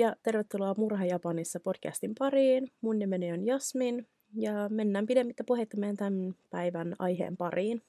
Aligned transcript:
Ja 0.00 0.16
tervetuloa 0.22 0.74
Murha 0.78 1.04
Japanissa 1.04 1.60
podcastin 1.60 2.14
pariin. 2.18 2.72
Mun 2.80 2.98
nimeni 2.98 3.32
on 3.32 3.46
Jasmin 3.46 4.06
ja 4.34 4.68
mennään 4.68 5.06
pidemmittä 5.06 5.44
puhetta 5.44 5.76
meidän 5.76 5.96
tämän 5.96 6.34
päivän 6.50 6.94
aiheen 6.98 7.36
pariin. 7.36 7.82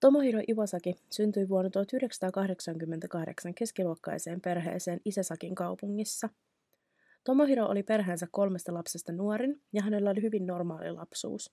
Tomohiro 0.00 0.40
Iwasaki 0.48 0.94
syntyi 1.10 1.48
vuonna 1.48 1.70
1988 1.70 3.54
keskiluokkaiseen 3.54 4.40
perheeseen 4.40 5.00
Isesakin 5.04 5.54
kaupungissa. 5.54 6.28
Tomohiro 7.24 7.66
oli 7.66 7.82
perheensä 7.82 8.26
kolmesta 8.30 8.74
lapsesta 8.74 9.12
nuorin 9.12 9.62
ja 9.72 9.82
hänellä 9.82 10.10
oli 10.10 10.22
hyvin 10.22 10.46
normaali 10.46 10.92
lapsuus. 10.92 11.52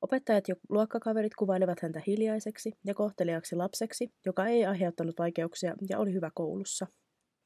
Opettajat 0.00 0.48
ja 0.48 0.56
luokkakaverit 0.68 1.34
kuvailivat 1.34 1.80
häntä 1.80 2.02
hiljaiseksi 2.06 2.72
ja 2.84 2.94
kohteliaksi 2.94 3.56
lapseksi, 3.56 4.12
joka 4.26 4.46
ei 4.46 4.66
aiheuttanut 4.66 5.18
vaikeuksia 5.18 5.74
ja 5.88 5.98
oli 5.98 6.12
hyvä 6.12 6.30
koulussa– 6.34 6.86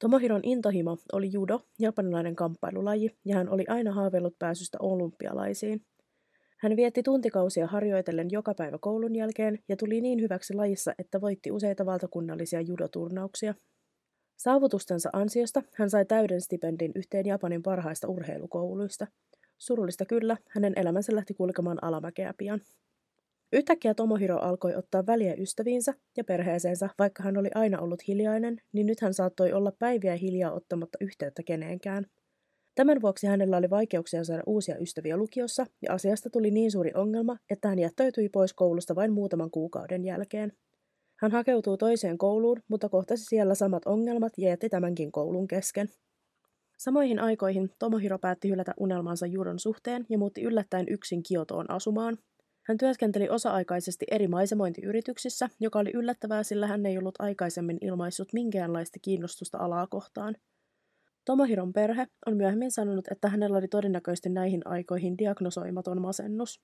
Tomohiron 0.03 0.41
intohimo 0.43 0.99
oli 1.13 1.33
judo, 1.33 1.61
japanilainen 1.79 2.37
kamppailulaji, 2.37 3.11
ja 3.25 3.37
hän 3.37 3.49
oli 3.49 3.65
aina 3.69 3.93
haaveillut 3.93 4.39
pääsystä 4.39 4.79
olympialaisiin. 4.81 5.83
Hän 6.59 6.77
vietti 6.77 7.03
tuntikausia 7.03 7.67
harjoitellen 7.67 8.31
joka 8.31 8.55
päivä 8.55 8.79
koulun 8.81 9.15
jälkeen 9.15 9.59
ja 9.69 9.77
tuli 9.77 10.01
niin 10.01 10.21
hyväksi 10.21 10.55
lajissa, 10.55 10.93
että 10.99 11.21
voitti 11.21 11.51
useita 11.51 11.87
valtakunnallisia 11.87 12.61
judoturnauksia. 12.61 13.55
Saavutustensa 14.37 15.11
ansiosta 15.13 15.63
hän 15.75 15.91
sai 15.91 16.05
täyden 16.05 16.41
stipendin 16.41 16.93
yhteen 16.95 17.27
Japanin 17.27 17.63
parhaista 17.63 18.09
urheilukouluista. 18.09 19.07
Surullista 19.59 20.05
kyllä, 20.05 20.37
hänen 20.49 20.73
elämänsä 20.77 21.15
lähti 21.17 21.35
kulkemaan 21.35 21.85
alamäkeä 21.85 22.35
pian. 22.39 22.61
Yhtäkkiä 23.53 23.95
Tomohiro 23.95 24.39
alkoi 24.39 24.75
ottaa 24.75 25.07
väliä 25.07 25.35
ystäviinsä 25.35 25.95
ja 26.17 26.25
perheeseensä, 26.25 26.89
vaikka 26.99 27.23
hän 27.23 27.37
oli 27.37 27.49
aina 27.55 27.81
ollut 27.81 28.09
hiljainen, 28.09 28.57
niin 28.73 28.87
nyt 28.87 29.01
hän 29.01 29.15
saattoi 29.15 29.53
olla 29.53 29.73
päiviä 29.79 30.17
hiljaa 30.17 30.53
ottamatta 30.53 30.99
yhteyttä 31.01 31.43
keneenkään. 31.43 32.07
Tämän 32.75 33.03
vuoksi 33.03 33.27
hänellä 33.27 33.57
oli 33.57 33.71
vaikeuksia 33.71 34.25
saada 34.25 34.43
uusia 34.47 34.79
ystäviä 34.79 35.17
lukiossa, 35.17 35.67
ja 35.83 35.93
asiasta 35.93 36.31
tuli 36.31 36.51
niin 36.51 36.71
suuri 36.71 36.91
ongelma, 36.95 37.37
että 37.51 37.69
hän 37.69 37.79
jättäytyi 37.79 38.29
pois 38.29 38.55
koulusta 38.55 38.95
vain 38.95 39.13
muutaman 39.13 39.51
kuukauden 39.51 40.05
jälkeen. 40.05 40.53
Hän 41.19 41.33
hakeutuu 41.33 41.77
toiseen 41.77 42.19
kouluun, 42.19 42.63
mutta 42.69 42.89
kohtasi 42.89 43.25
siellä 43.25 43.55
samat 43.55 43.87
ongelmat 43.87 44.33
ja 44.39 44.49
jätti 44.49 44.69
tämänkin 44.69 45.13
koulun 45.13 45.49
kesken. 45.49 45.89
Samoihin 46.79 47.19
aikoihin 47.19 47.71
Tomohiro 47.79 48.19
päätti 48.19 48.49
hylätä 48.49 48.75
unelmansa 48.81 49.27
juudon 49.27 49.59
suhteen 49.59 50.07
ja 50.09 50.19
muutti 50.19 50.43
yllättäen 50.43 50.87
yksin 50.89 51.23
Kiotoon 51.23 51.71
asumaan, 51.71 52.19
hän 52.63 52.79
työskenteli 52.79 53.29
osa-aikaisesti 53.29 54.07
eri 54.11 54.29
maisemointiyrityksissä, 54.29 55.49
joka 55.61 55.79
oli 55.79 55.91
yllättävää, 55.95 56.43
sillä 56.43 56.67
hän 56.67 56.87
ei 56.87 56.99
ollut 56.99 57.15
aikaisemmin 57.19 57.79
ilmaissut 57.81 58.33
minkäänlaista 58.33 58.99
kiinnostusta 59.03 59.59
alaa 59.59 59.87
kohtaan. 59.87 60.37
Tomohiron 61.25 61.73
perhe 61.73 62.07
on 62.27 62.37
myöhemmin 62.37 62.71
sanonut, 62.71 63.09
että 63.11 63.29
hänellä 63.29 63.59
oli 63.59 63.69
todennäköisesti 63.69 64.29
näihin 64.29 64.63
aikoihin 64.65 65.19
diagnosoimaton 65.19 66.01
masennus. 66.01 66.61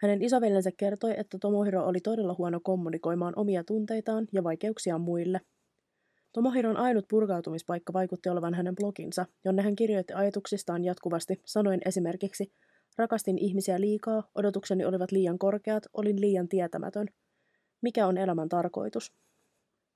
Hänen 0.00 0.22
isoveljensä 0.22 0.70
kertoi, 0.76 1.14
että 1.16 1.38
Tomohiro 1.38 1.84
oli 1.86 2.00
todella 2.00 2.34
huono 2.38 2.60
kommunikoimaan 2.62 3.32
omia 3.36 3.64
tunteitaan 3.64 4.26
ja 4.32 4.44
vaikeuksiaan 4.44 5.00
muille. 5.00 5.40
Tomohiron 6.32 6.76
ainut 6.76 7.04
purkautumispaikka 7.08 7.92
vaikutti 7.92 8.28
olevan 8.28 8.54
hänen 8.54 8.74
bloginsa, 8.74 9.26
jonne 9.44 9.62
hän 9.62 9.76
kirjoitti 9.76 10.12
ajatuksistaan 10.12 10.84
jatkuvasti, 10.84 11.40
sanoin 11.44 11.80
esimerkiksi– 11.84 12.52
Rakastin 12.98 13.38
ihmisiä 13.38 13.80
liikaa, 13.80 14.30
odotukseni 14.34 14.84
olivat 14.84 15.12
liian 15.12 15.38
korkeat, 15.38 15.86
olin 15.94 16.20
liian 16.20 16.48
tietämätön. 16.48 17.06
Mikä 17.80 18.06
on 18.06 18.18
elämän 18.18 18.48
tarkoitus? 18.48 19.12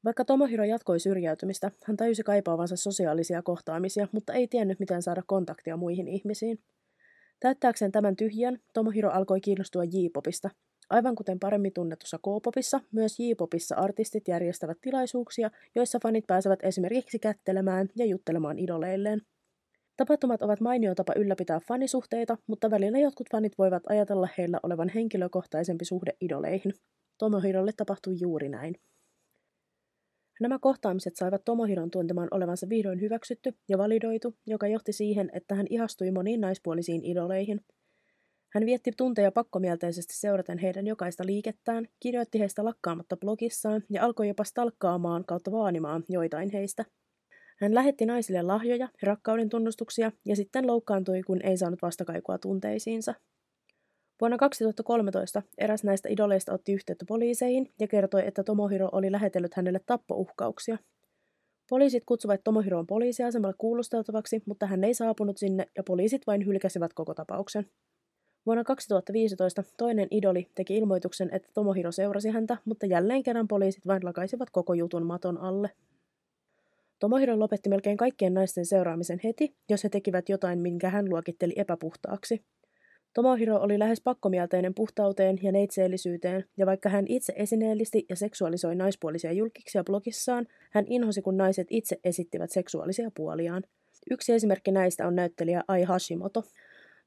Vaikka 0.04 0.24
Tomohiro 0.24 0.64
jatkoi 0.64 1.00
syrjäytymistä, 1.00 1.70
hän 1.84 1.96
täysi 1.96 2.22
kaipaavansa 2.22 2.76
sosiaalisia 2.76 3.42
kohtaamisia, 3.42 4.08
mutta 4.12 4.32
ei 4.32 4.48
tiennyt, 4.48 4.80
miten 4.80 5.02
saada 5.02 5.22
kontaktia 5.26 5.76
muihin 5.76 6.08
ihmisiin. 6.08 6.58
Täyttääkseen 7.40 7.92
tämän 7.92 8.16
tyhjän, 8.16 8.58
Tomohiro 8.74 9.10
alkoi 9.10 9.40
kiinnostua 9.40 9.84
J-popista. 9.84 10.50
Aivan 10.90 11.14
kuten 11.14 11.38
paremmin 11.38 11.72
tunnetussa 11.72 12.18
K-popissa, 12.18 12.80
myös 12.92 13.20
J-popissa 13.20 13.74
artistit 13.76 14.28
järjestävät 14.28 14.78
tilaisuuksia, 14.80 15.50
joissa 15.74 15.98
fanit 16.02 16.26
pääsevät 16.26 16.58
esimerkiksi 16.62 17.18
kättelemään 17.18 17.88
ja 17.96 18.06
juttelemaan 18.06 18.58
idoleilleen. 18.58 19.22
Tapahtumat 19.98 20.42
ovat 20.42 20.60
mainio 20.60 20.94
tapa 20.94 21.12
ylläpitää 21.16 21.60
fanisuhteita, 21.68 22.38
mutta 22.46 22.70
välillä 22.70 22.98
jotkut 22.98 23.30
fanit 23.30 23.58
voivat 23.58 23.82
ajatella 23.88 24.28
heillä 24.38 24.60
olevan 24.62 24.88
henkilökohtaisempi 24.88 25.84
suhde 25.84 26.12
idoleihin. 26.20 26.72
Tomohirolle 27.18 27.72
tapahtui 27.76 28.16
juuri 28.20 28.48
näin. 28.48 28.74
Nämä 30.40 30.58
kohtaamiset 30.58 31.16
saivat 31.16 31.44
Tomohiron 31.44 31.90
tuntemaan 31.90 32.28
olevansa 32.30 32.68
vihdoin 32.68 33.00
hyväksytty 33.00 33.54
ja 33.68 33.78
validoitu, 33.78 34.34
joka 34.46 34.66
johti 34.68 34.92
siihen, 34.92 35.30
että 35.32 35.54
hän 35.54 35.66
ihastui 35.70 36.10
moniin 36.10 36.40
naispuolisiin 36.40 37.04
idoleihin. 37.04 37.60
Hän 38.54 38.66
vietti 38.66 38.92
tunteja 38.96 39.32
pakkomielteisesti 39.32 40.16
seuraten 40.16 40.58
heidän 40.58 40.86
jokaista 40.86 41.26
liikettään, 41.26 41.88
kirjoitti 42.00 42.40
heistä 42.40 42.64
lakkaamatta 42.64 43.16
blogissaan 43.16 43.82
ja 43.90 44.04
alkoi 44.04 44.28
jopa 44.28 44.44
stalkkaamaan 44.44 45.24
kautta 45.24 45.52
vaanimaan 45.52 46.04
joitain 46.08 46.50
heistä– 46.52 46.84
hän 47.60 47.74
lähetti 47.74 48.06
naisille 48.06 48.42
lahjoja 48.42 48.76
ja 48.76 48.88
rakkauden 49.02 49.48
tunnustuksia 49.48 50.12
ja 50.24 50.36
sitten 50.36 50.66
loukkaantui, 50.66 51.22
kun 51.22 51.42
ei 51.42 51.56
saanut 51.56 51.82
vastakaikua 51.82 52.38
tunteisiinsa. 52.38 53.14
Vuonna 54.20 54.38
2013 54.38 55.42
eräs 55.58 55.84
näistä 55.84 56.08
idoleista 56.08 56.52
otti 56.52 56.72
yhteyttä 56.72 57.04
poliiseihin 57.08 57.72
ja 57.80 57.88
kertoi, 57.88 58.26
että 58.26 58.44
Tomohiro 58.44 58.88
oli 58.92 59.12
lähetellyt 59.12 59.54
hänelle 59.54 59.80
tappouhkauksia. 59.86 60.78
Poliisit 61.70 62.02
kutsuivat 62.06 62.40
Tomohiroon 62.44 62.86
poliisiasemalle 62.86 63.54
kuulusteltavaksi, 63.58 64.42
mutta 64.46 64.66
hän 64.66 64.84
ei 64.84 64.94
saapunut 64.94 65.38
sinne 65.38 65.66
ja 65.76 65.82
poliisit 65.82 66.26
vain 66.26 66.46
hylkäsivät 66.46 66.92
koko 66.94 67.14
tapauksen. 67.14 67.66
Vuonna 68.46 68.64
2015 68.64 69.62
toinen 69.76 70.08
idoli 70.10 70.50
teki 70.54 70.76
ilmoituksen, 70.76 71.28
että 71.32 71.48
Tomohiro 71.54 71.92
seurasi 71.92 72.28
häntä, 72.28 72.56
mutta 72.64 72.86
jälleen 72.86 73.22
kerran 73.22 73.48
poliisit 73.48 73.86
vain 73.86 74.04
lakaisivat 74.04 74.50
koko 74.50 74.74
jutun 74.74 75.06
maton 75.06 75.38
alle. 75.38 75.70
Tomohiro 76.98 77.38
lopetti 77.38 77.68
melkein 77.68 77.96
kaikkien 77.96 78.34
naisten 78.34 78.66
seuraamisen 78.66 79.20
heti, 79.24 79.54
jos 79.68 79.84
he 79.84 79.88
tekivät 79.88 80.28
jotain, 80.28 80.58
minkä 80.58 80.90
hän 80.90 81.10
luokitteli 81.10 81.52
epäpuhtaaksi. 81.56 82.44
Tomohiro 83.14 83.56
oli 83.56 83.78
lähes 83.78 84.00
pakkomielteinen 84.00 84.74
puhtauteen 84.74 85.38
ja 85.42 85.52
neitseellisyyteen, 85.52 86.44
ja 86.56 86.66
vaikka 86.66 86.88
hän 86.88 87.04
itse 87.08 87.32
esineellisti 87.36 88.06
ja 88.08 88.16
seksuaalisoi 88.16 88.74
naispuolisia 88.74 89.32
julkiksia 89.32 89.84
blogissaan, 89.84 90.46
hän 90.70 90.84
inhosi, 90.88 91.22
kun 91.22 91.36
naiset 91.36 91.66
itse 91.70 91.96
esittivät 92.04 92.50
seksuaalisia 92.50 93.10
puoliaan. 93.16 93.62
Yksi 94.10 94.32
esimerkki 94.32 94.72
näistä 94.72 95.06
on 95.06 95.16
näyttelijä 95.16 95.64
Ai 95.68 95.82
Hashimoto. 95.82 96.42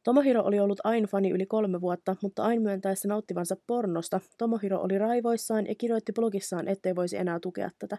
Tomohiro 0.03 0.43
oli 0.43 0.59
ollut 0.59 0.79
Ain 0.83 1.03
fani 1.03 1.29
yli 1.29 1.45
kolme 1.45 1.81
vuotta, 1.81 2.15
mutta 2.21 2.43
Ain 2.43 2.61
myöntäessä 2.61 3.07
nauttivansa 3.07 3.55
pornosta, 3.67 4.19
Tomohiro 4.37 4.79
oli 4.81 4.97
raivoissaan 4.97 5.67
ja 5.67 5.75
kirjoitti 5.75 6.11
blogissaan, 6.13 6.67
ettei 6.67 6.95
voisi 6.95 7.17
enää 7.17 7.39
tukea 7.39 7.69
tätä. 7.79 7.97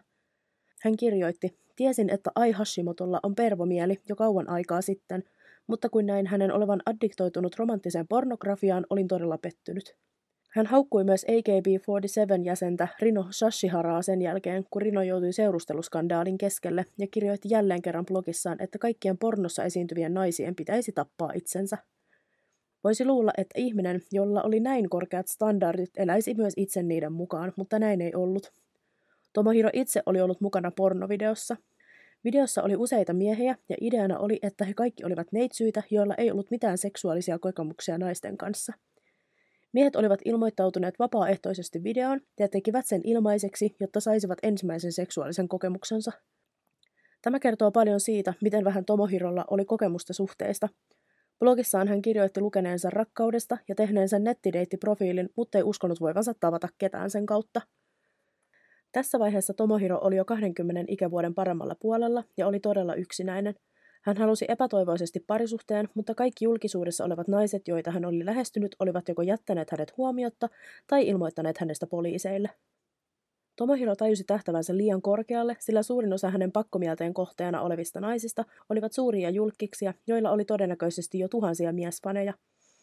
Hän 0.82 0.96
kirjoitti, 0.96 1.58
tiesin, 1.82 2.10
että 2.10 2.30
Ai 2.34 2.50
Hashimotolla 2.50 3.20
on 3.22 3.34
pervomieli 3.34 4.00
jo 4.08 4.16
kauan 4.16 4.48
aikaa 4.48 4.82
sitten, 4.82 5.24
mutta 5.66 5.88
kun 5.88 6.06
näin 6.06 6.26
hänen 6.26 6.52
olevan 6.52 6.82
addiktoitunut 6.86 7.58
romanttiseen 7.58 8.08
pornografiaan, 8.08 8.86
olin 8.90 9.08
todella 9.08 9.38
pettynyt. 9.38 9.96
Hän 10.50 10.66
haukkui 10.66 11.04
myös 11.04 11.26
AKB47 11.28 12.44
jäsentä 12.44 12.88
Rino 13.00 13.26
Shashiharaa 13.32 14.02
sen 14.02 14.22
jälkeen, 14.22 14.64
kun 14.70 14.82
Rino 14.82 15.02
joutui 15.02 15.32
seurusteluskandaalin 15.32 16.38
keskelle 16.38 16.84
ja 16.98 17.06
kirjoitti 17.10 17.48
jälleen 17.50 17.82
kerran 17.82 18.06
blogissaan, 18.06 18.62
että 18.62 18.78
kaikkien 18.78 19.18
pornossa 19.18 19.64
esiintyvien 19.64 20.14
naisien 20.14 20.54
pitäisi 20.54 20.92
tappaa 20.92 21.32
itsensä. 21.34 21.78
Voisi 22.84 23.04
luulla, 23.04 23.32
että 23.36 23.54
ihminen, 23.60 24.00
jolla 24.12 24.42
oli 24.42 24.60
näin 24.60 24.90
korkeat 24.90 25.28
standardit, 25.28 25.90
eläisi 25.96 26.34
myös 26.34 26.52
itse 26.56 26.82
niiden 26.82 27.12
mukaan, 27.12 27.52
mutta 27.56 27.78
näin 27.78 28.00
ei 28.00 28.14
ollut. 28.14 28.52
Tomohiro 29.32 29.70
itse 29.72 30.02
oli 30.06 30.20
ollut 30.20 30.40
mukana 30.40 30.70
pornovideossa. 30.70 31.56
Videossa 32.24 32.62
oli 32.62 32.76
useita 32.76 33.12
miehiä 33.12 33.56
ja 33.68 33.76
ideana 33.80 34.18
oli, 34.18 34.38
että 34.42 34.64
he 34.64 34.74
kaikki 34.74 35.04
olivat 35.04 35.32
neitsyitä, 35.32 35.82
joilla 35.90 36.14
ei 36.18 36.30
ollut 36.30 36.50
mitään 36.50 36.78
seksuaalisia 36.78 37.38
kokemuksia 37.38 37.98
naisten 37.98 38.36
kanssa. 38.36 38.72
Miehet 39.72 39.96
olivat 39.96 40.20
ilmoittautuneet 40.24 40.98
vapaaehtoisesti 40.98 41.84
videoon 41.84 42.20
ja 42.40 42.48
tekivät 42.48 42.86
sen 42.86 43.00
ilmaiseksi, 43.04 43.76
jotta 43.80 44.00
saisivat 44.00 44.38
ensimmäisen 44.42 44.92
seksuaalisen 44.92 45.48
kokemuksensa. 45.48 46.12
Tämä 47.22 47.40
kertoo 47.40 47.70
paljon 47.70 48.00
siitä, 48.00 48.34
miten 48.42 48.64
vähän 48.64 48.84
Tomohirolla 48.84 49.44
oli 49.50 49.64
kokemusta 49.64 50.12
suhteista. 50.12 50.68
Blogissaan 51.38 51.88
hän 51.88 52.02
kirjoitti 52.02 52.40
lukeneensa 52.40 52.90
rakkaudesta 52.90 53.58
ja 53.68 53.74
tehneensä 53.74 54.18
nettideitti-profiilin, 54.18 55.28
mutta 55.36 55.58
ei 55.58 55.64
uskonut 55.64 56.00
voivansa 56.00 56.34
tavata 56.40 56.68
ketään 56.78 57.10
sen 57.10 57.26
kautta– 57.26 57.60
tässä 58.92 59.18
vaiheessa 59.18 59.54
Tomohiro 59.54 59.98
oli 60.02 60.16
jo 60.16 60.24
20 60.24 60.84
ikävuoden 60.92 61.34
paremmalla 61.34 61.74
puolella 61.74 62.24
ja 62.36 62.46
oli 62.46 62.60
todella 62.60 62.94
yksinäinen. 62.94 63.54
Hän 64.02 64.16
halusi 64.16 64.44
epätoivoisesti 64.48 65.20
parisuhteen, 65.20 65.88
mutta 65.94 66.14
kaikki 66.14 66.44
julkisuudessa 66.44 67.04
olevat 67.04 67.28
naiset, 67.28 67.68
joita 67.68 67.90
hän 67.90 68.04
oli 68.04 68.26
lähestynyt, 68.26 68.76
olivat 68.78 69.08
joko 69.08 69.22
jättäneet 69.22 69.70
hänet 69.70 69.96
huomiotta 69.96 70.48
tai 70.86 71.08
ilmoittaneet 71.08 71.58
hänestä 71.58 71.86
poliiseille. 71.86 72.50
Tomohiro 73.56 73.96
tajusi 73.96 74.24
tähtävänsä 74.24 74.76
liian 74.76 75.02
korkealle, 75.02 75.56
sillä 75.60 75.82
suurin 75.82 76.12
osa 76.12 76.30
hänen 76.30 76.52
pakkomielteen 76.52 77.14
kohteena 77.14 77.62
olevista 77.62 78.00
naisista 78.00 78.44
olivat 78.68 78.92
suuria 78.92 79.30
julkkiksia, 79.30 79.94
joilla 80.06 80.30
oli 80.30 80.44
todennäköisesti 80.44 81.18
jo 81.18 81.28
tuhansia 81.28 81.72
miesfaneja. 81.72 82.34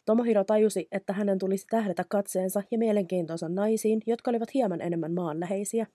Tomohiro 0.10 0.44
tajusi, 0.44 0.88
että 0.92 1.14
hänen 1.14 1.40
tulisi 1.40 1.66
tähdätä 1.70 2.06
katseensa 2.10 2.64
ja 2.72 2.78
mielenkiintonsa 2.78 3.50
naisiin, 3.50 4.02
jotka 4.06 4.32
olivat 4.32 4.54
hieman 4.54 4.82
enemmän 4.82 5.14
maanläheisiä. 5.14 5.88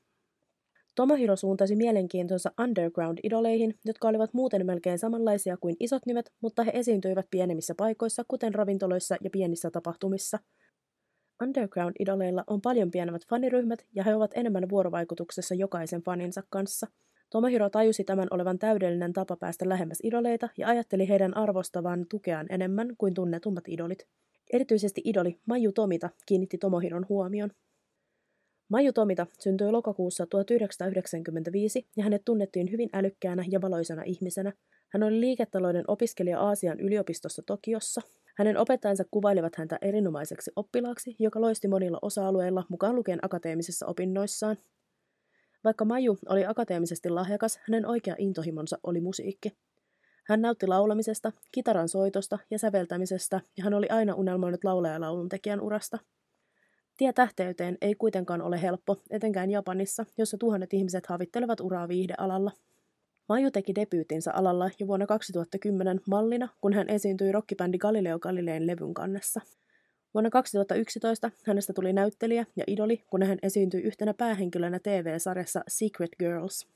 Tomohiro 0.95 1.37
suuntasi 1.37 1.77
mielenkiintonsa 1.77 2.53
underground-idoleihin, 2.61 3.75
jotka 3.85 4.09
olivat 4.09 4.35
muuten 4.35 4.67
melkein 4.67 4.99
samanlaisia 4.99 5.57
kuin 5.57 5.77
isot 5.81 6.07
nimet, 6.07 6.33
mutta 6.41 6.65
he 6.65 6.71
esiintyivät 6.75 7.27
pienemmissä 7.31 7.75
paikoissa, 7.75 8.25
kuten 8.29 8.55
ravintoloissa 8.55 9.17
ja 9.25 9.31
pienissä 9.31 9.71
tapahtumissa. 9.71 10.39
Underground-idoleilla 11.43 12.45
on 12.47 12.61
paljon 12.61 12.91
pienemmät 12.91 13.23
faniryhmät 13.31 13.87
ja 13.95 14.05
he 14.05 14.15
ovat 14.15 14.31
enemmän 14.35 14.69
vuorovaikutuksessa 14.69 15.55
jokaisen 15.55 16.03
faninsa 16.03 16.43
kanssa. 16.51 16.87
Tomohiro 17.35 17.71
tajusi 17.71 18.05
tämän 18.05 18.29
olevan 18.31 18.59
täydellinen 18.59 19.13
tapa 19.13 19.37
päästä 19.37 19.69
lähemmäs 19.69 19.99
idoleita 20.03 20.49
ja 20.59 20.69
ajatteli 20.69 21.09
heidän 21.09 21.37
arvostavan 21.37 22.07
tukeaan 22.11 22.47
enemmän 22.51 22.95
kuin 22.99 23.15
tunnetummat 23.15 23.69
idolit. 23.69 24.07
Erityisesti 24.53 25.01
idoli 25.05 25.39
Maju 25.47 25.73
Tomita 25.73 26.11
kiinnitti 26.27 26.59
Tomohiron 26.59 27.07
huomion. 27.09 27.51
Maju 28.69 28.93
Tomita 28.93 29.27
syntyi 29.41 29.71
lokakuussa 29.71 30.27
1995 30.27 31.87
ja 31.97 32.05
hänet 32.05 32.23
tunnettiin 32.25 32.71
hyvin 32.71 32.89
älykkäänä 32.93 33.45
ja 33.51 33.61
valoisena 33.61 34.03
ihmisenä. 34.03 34.53
Hän 34.89 35.03
oli 35.03 35.21
liiketalouden 35.21 35.85
opiskelija 35.89 36.41
Aasian 36.41 36.81
yliopistossa 36.81 37.43
Tokiossa. 37.47 38.01
Hänen 38.37 38.57
opettajansa 38.57 39.05
kuvailivat 39.11 39.57
häntä 39.57 39.79
erinomaiseksi 39.83 40.51
oppilaaksi, 40.57 41.17
joka 41.19 41.41
loisti 41.41 41.69
monilla 41.69 41.99
osa-alueilla 42.03 42.65
mukaan 42.69 42.95
lukien 42.95 43.19
akateemisissa 43.23 43.87
opinnoissaan. 43.87 44.57
Vaikka 45.65 45.85
Maju 45.85 46.19
oli 46.29 46.47
akateemisesti 46.47 47.11
lahjakas, 47.11 47.61
hänen 47.69 47.87
oikea 47.87 48.15
intohimonsa 48.19 48.79
oli 48.83 49.01
musiikki. 49.01 49.57
Hän 50.27 50.43
nautti 50.43 50.67
laulamisesta, 50.67 51.33
kitaran 51.53 51.89
soitosta 51.89 52.39
ja 52.51 52.59
säveltämisestä, 52.59 53.41
ja 53.57 53.65
hän 53.65 53.75
oli 53.75 53.89
aina 53.89 54.15
unelmoinut 54.15 54.65
laulaja 54.65 55.01
tekijän 55.31 55.61
urasta– 55.61 55.99
Tie 56.97 57.13
tähteyteen 57.13 57.79
ei 57.81 57.95
kuitenkaan 57.95 58.43
ole 58.43 58.63
helppo, 58.63 58.97
etenkään 59.11 59.51
Japanissa, 59.51 60.07
jossa 60.19 60.39
tuhannet 60.39 60.73
ihmiset 60.73 61.07
havittelevat 61.07 61.61
uraa 61.61 61.89
viihdealalla. 61.89 62.53
Maju 63.29 63.51
teki 63.51 63.75
debyytinsä 63.75 64.33
alalla 64.33 64.71
jo 64.79 64.87
vuonna 64.87 65.07
2010 65.07 66.01
mallina, 66.09 66.49
kun 66.61 66.73
hän 66.73 66.89
esiintyi 66.89 67.33
rockibändi 67.33 67.79
Galileo 67.79 68.19
Galileen 68.19 68.67
levyn 68.67 68.95
kannessa. 68.95 69.41
Vuonna 70.15 70.31
2011 70.31 71.31
hänestä 71.47 71.73
tuli 71.73 71.93
näyttelijä 71.93 72.47
ja 72.57 72.65
idoli, 72.67 73.03
kun 73.11 73.23
hän 73.23 73.39
esiintyi 73.43 73.81
yhtenä 73.81 74.15
päähenkilönä 74.15 74.79
TV-sarjassa 74.79 75.65
Secret 75.69 76.11
Girls. 76.19 76.69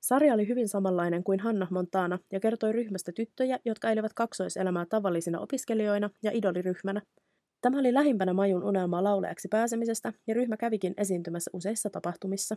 Sarja 0.00 0.34
oli 0.34 0.48
hyvin 0.48 0.68
samanlainen 0.68 1.24
kuin 1.24 1.40
Hanna 1.40 1.66
Montana 1.70 2.18
ja 2.32 2.40
kertoi 2.40 2.72
ryhmästä 2.72 3.12
tyttöjä, 3.12 3.58
jotka 3.64 3.90
elivät 3.90 4.12
kaksoiselämää 4.14 4.86
tavallisina 4.86 5.40
opiskelijoina 5.40 6.10
ja 6.22 6.30
idoliryhmänä– 6.34 7.02
Tämä 7.60 7.78
oli 7.78 7.94
lähimpänä 7.94 8.32
Majun 8.32 8.64
unelmaa 8.64 9.04
laulajaksi 9.04 9.48
pääsemisestä, 9.48 10.12
ja 10.26 10.34
ryhmä 10.34 10.56
kävikin 10.56 10.94
esiintymässä 10.96 11.50
useissa 11.54 11.90
tapahtumissa. 11.90 12.56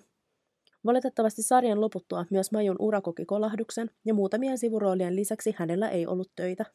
Valitettavasti 0.86 1.44
sarjan 1.44 1.81
loputtua 1.81 2.25
myös 2.30 2.51
Majun 2.51 2.75
ura 2.80 3.01
koki 3.01 3.25
kolahduksen, 3.25 3.89
ja 4.06 4.13
muutamien 4.13 4.57
sivuroolien 4.57 5.16
lisäksi 5.16 5.56
hänellä 5.57 5.89
ei 5.89 6.07
ollut 6.07 6.31
töitä. 6.36 6.66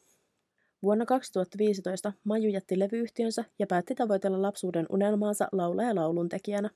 Vuonna 0.83 1.07
2015 1.07 2.13
Maju 2.25 2.49
jätti 2.49 2.79
levyyhtiönsä 2.79 3.45
ja 3.59 3.67
päätti 3.67 3.95
tavoitella 3.95 4.43
lapsuuden 4.43 4.87
unelmaansa 4.91 5.49
laulaja 5.53 5.95
laulun 5.95 6.29
tekijänä. 6.29 6.71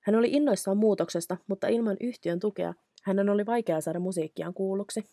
Hän 0.00 0.16
oli 0.16 0.28
innoissaan 0.32 0.76
muutoksesta, 0.76 1.36
mutta 1.46 1.68
ilman 1.68 1.96
yhtiön 2.00 2.40
tukea 2.40 2.74
hänen 3.04 3.28
oli 3.28 3.46
vaikea 3.46 3.80
saada 3.80 4.00
musiikkiaan 4.00 4.54
kuulluksi. 4.54 5.04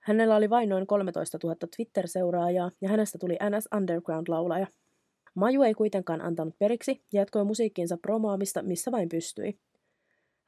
Hänellä 0.00 0.36
oli 0.36 0.50
vain 0.50 0.68
noin 0.68 0.86
13 0.86 1.38
000 1.44 1.56
Twitter-seuraajaa 1.76 2.70
ja 2.80 2.88
hänestä 2.88 3.18
tuli 3.18 3.38
NS 3.50 3.68
Underground-laulaja. 3.74 4.66
Maju 5.34 5.62
ei 5.62 5.74
kuitenkaan 5.74 6.20
antanut 6.20 6.58
periksi 6.58 7.04
ja 7.12 7.20
jatkoi 7.20 7.44
musiikkinsa 7.44 7.96
promoamista 7.96 8.62
missä 8.62 8.92
vain 8.92 9.08
pystyi. 9.08 9.58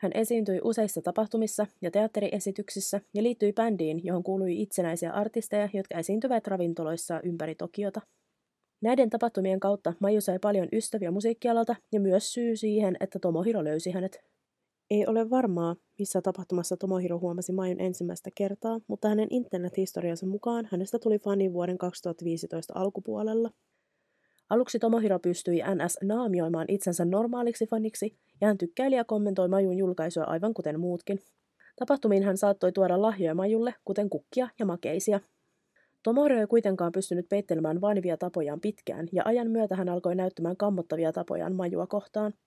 Hän 0.03 0.13
esiintyi 0.15 0.61
useissa 0.65 1.03
tapahtumissa 1.03 1.67
ja 1.83 1.91
teatteriesityksissä 1.91 3.01
ja 3.15 3.23
liittyi 3.23 3.53
bändiin, 3.53 4.01
johon 4.05 4.23
kuului 4.23 4.63
itsenäisiä 4.63 5.13
artisteja, 5.13 5.69
jotka 5.73 5.99
esiintyvät 5.99 6.47
ravintoloissa 6.47 7.21
ympäri 7.25 7.55
Tokiota. 7.55 8.01
Näiden 8.81 9.11
tapahtumien 9.11 9.61
kautta 9.61 9.95
Maju 10.01 10.21
sai 10.21 10.39
paljon 10.39 10.69
ystäviä 10.73 11.11
musiikkialalta 11.11 11.77
ja 11.93 12.01
myös 12.01 12.33
syy 12.33 12.57
siihen, 12.57 12.97
että 13.01 13.19
Tomohiro 13.19 13.65
löysi 13.65 13.91
hänet. 13.91 14.19
Ei 14.91 15.07
ole 15.07 15.31
varmaa, 15.31 15.77
missä 15.99 16.23
tapahtumassa 16.23 16.77
Tomohiro 16.77 17.19
huomasi 17.19 17.53
Majun 17.53 17.81
ensimmäistä 17.81 18.31
kertaa, 18.35 18.81
mutta 18.89 19.09
hänen 19.09 19.29
internethistoriansa 19.31 20.27
mukaan 20.27 20.69
hänestä 20.73 20.99
tuli 20.99 21.19
fani 21.19 21.53
vuoden 21.53 21.79
2015 21.79 22.73
alkupuolella. 22.77 23.51
Aluksi 24.53 24.79
Tomohiro 24.79 25.19
pystyi 25.19 25.63
NS 25.75 25.99
naamioimaan 26.03 26.67
itsensä 26.69 27.05
normaaliksi 27.05 27.67
faniksi, 27.67 28.17
ja 28.41 28.47
hän 28.47 28.59
tykkäili 28.59 28.97
ja 28.97 29.05
kommentoi 29.05 29.49
Majun 29.49 29.77
julkaisuja 29.77 30.27
aivan 30.27 30.55
kuten 30.55 30.81
muutkin. 30.81 31.19
Tapahtumiin 31.77 32.23
hän 32.23 32.37
saattoi 32.37 32.73
tuoda 32.73 33.03
lahjoja 33.03 33.35
Majulle, 33.35 33.75
kuten 33.85 34.11
kukkia 34.11 34.49
ja 34.59 34.67
makeisia. 34.67 35.21
Tomohiro 36.03 36.41
ei 36.41 36.47
kuitenkaan 36.47 36.93
pystynyt 36.93 37.29
peittelemään 37.29 37.81
vaanivia 37.81 38.17
tapojaan 38.17 38.61
pitkään, 38.61 39.09
ja 39.13 39.23
ajan 39.25 39.51
myötä 39.51 39.77
hän 39.77 39.89
alkoi 39.89 40.15
näyttämään 40.15 40.57
kammottavia 40.57 41.13
tapojaan 41.13 41.55
Majua 41.55 41.87
kohtaan– 41.87 42.33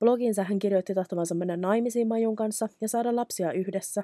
Bloginsa 0.00 0.44
hän 0.44 0.58
kirjoitti 0.58 0.94
tahtovansa 0.94 1.34
mennä 1.34 1.56
naimisiin 1.56 2.08
Majun 2.08 2.36
kanssa 2.36 2.68
ja 2.80 2.88
saada 2.88 3.16
lapsia 3.16 3.52
yhdessä. 3.52 4.02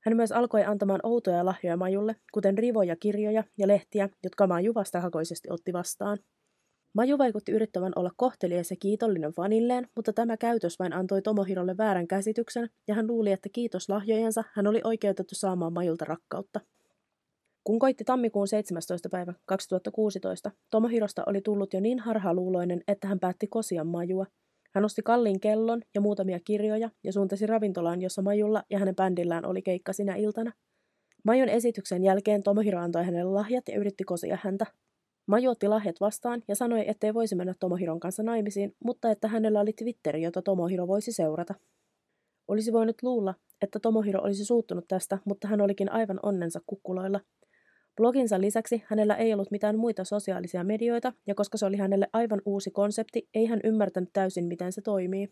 Hän 0.00 0.16
myös 0.16 0.32
alkoi 0.32 0.64
antamaan 0.64 1.00
outoja 1.02 1.44
lahjoja 1.44 1.76
Majulle, 1.76 2.16
kuten 2.32 2.58
rivoja 2.58 2.96
kirjoja 2.96 3.44
ja 3.58 3.68
lehtiä, 3.68 4.08
jotka 4.24 4.46
Maju 4.46 4.74
vastahakoisesti 4.74 5.48
otti 5.50 5.72
vastaan. 5.72 6.18
Maju 6.94 7.18
vaikutti 7.18 7.52
yrittävän 7.52 7.92
olla 7.96 8.10
kohtelias 8.16 8.70
ja 8.70 8.76
kiitollinen 8.80 9.32
fanilleen, 9.32 9.88
mutta 9.96 10.12
tämä 10.12 10.36
käytös 10.36 10.78
vain 10.78 10.92
antoi 10.92 11.22
Tomohirolle 11.22 11.76
väärän 11.76 12.08
käsityksen, 12.08 12.70
ja 12.88 12.94
hän 12.94 13.06
luuli, 13.06 13.32
että 13.32 13.48
kiitos 13.52 13.88
lahjojensa 13.88 14.44
hän 14.52 14.66
oli 14.66 14.80
oikeutettu 14.84 15.34
saamaan 15.34 15.72
Majulta 15.72 16.04
rakkautta. 16.04 16.60
Kun 17.64 17.78
koitti 17.78 18.04
tammikuun 18.04 18.48
17. 18.48 19.08
päivä 19.08 19.34
2016, 19.46 20.50
Tomohirosta 20.70 21.22
oli 21.26 21.40
tullut 21.40 21.74
jo 21.74 21.80
niin 21.80 21.98
harhaluuloinen, 21.98 22.82
että 22.88 23.08
hän 23.08 23.20
päätti 23.20 23.46
kosia 23.46 23.84
Majua– 23.84 24.26
hän 24.74 24.84
osti 24.84 25.02
kalliin 25.02 25.40
kellon 25.40 25.82
ja 25.94 26.00
muutamia 26.00 26.40
kirjoja 26.44 26.90
ja 27.04 27.12
suuntasi 27.12 27.46
ravintolaan, 27.46 28.00
jossa 28.00 28.22
Majulla 28.22 28.62
ja 28.70 28.78
hänen 28.78 28.96
bändillään 28.96 29.44
oli 29.44 29.62
keikka 29.62 29.92
sinä 29.92 30.14
iltana. 30.14 30.52
Majun 31.24 31.48
esityksen 31.48 32.04
jälkeen 32.04 32.42
Tomohiro 32.42 32.80
antoi 32.80 33.04
hänelle 33.04 33.32
lahjat 33.32 33.68
ja 33.68 33.78
yritti 33.78 34.04
kosia 34.04 34.38
häntä. 34.42 34.66
Maju 35.26 35.50
otti 35.50 35.68
lahjat 35.68 36.00
vastaan 36.00 36.42
ja 36.48 36.56
sanoi, 36.56 36.84
ettei 36.88 37.14
voisi 37.14 37.34
mennä 37.34 37.54
Tomohiron 37.60 38.00
kanssa 38.00 38.22
naimisiin, 38.22 38.76
mutta 38.84 39.10
että 39.10 39.28
hänellä 39.28 39.60
oli 39.60 39.72
Twitteri, 39.72 40.22
jota 40.22 40.42
Tomohiro 40.42 40.86
voisi 40.86 41.12
seurata. 41.12 41.54
Olisi 42.48 42.72
voinut 42.72 43.02
luulla, 43.02 43.34
että 43.62 43.78
Tomohiro 43.78 44.22
olisi 44.22 44.44
suuttunut 44.44 44.84
tästä, 44.88 45.18
mutta 45.24 45.48
hän 45.48 45.60
olikin 45.60 45.92
aivan 45.92 46.20
onnensa 46.22 46.60
kukkuloilla– 46.66 47.20
Bloginsa 48.00 48.40
lisäksi 48.40 48.82
hänellä 48.86 49.16
ei 49.16 49.34
ollut 49.34 49.50
mitään 49.50 49.78
muita 49.78 50.04
sosiaalisia 50.04 50.64
medioita, 50.64 51.12
ja 51.26 51.34
koska 51.34 51.58
se 51.58 51.66
oli 51.66 51.76
hänelle 51.76 52.08
aivan 52.12 52.42
uusi 52.44 52.70
konsepti, 52.70 53.28
ei 53.34 53.46
hän 53.46 53.60
ymmärtänyt 53.64 54.10
täysin, 54.12 54.44
miten 54.44 54.72
se 54.72 54.82
toimii. 54.82 55.28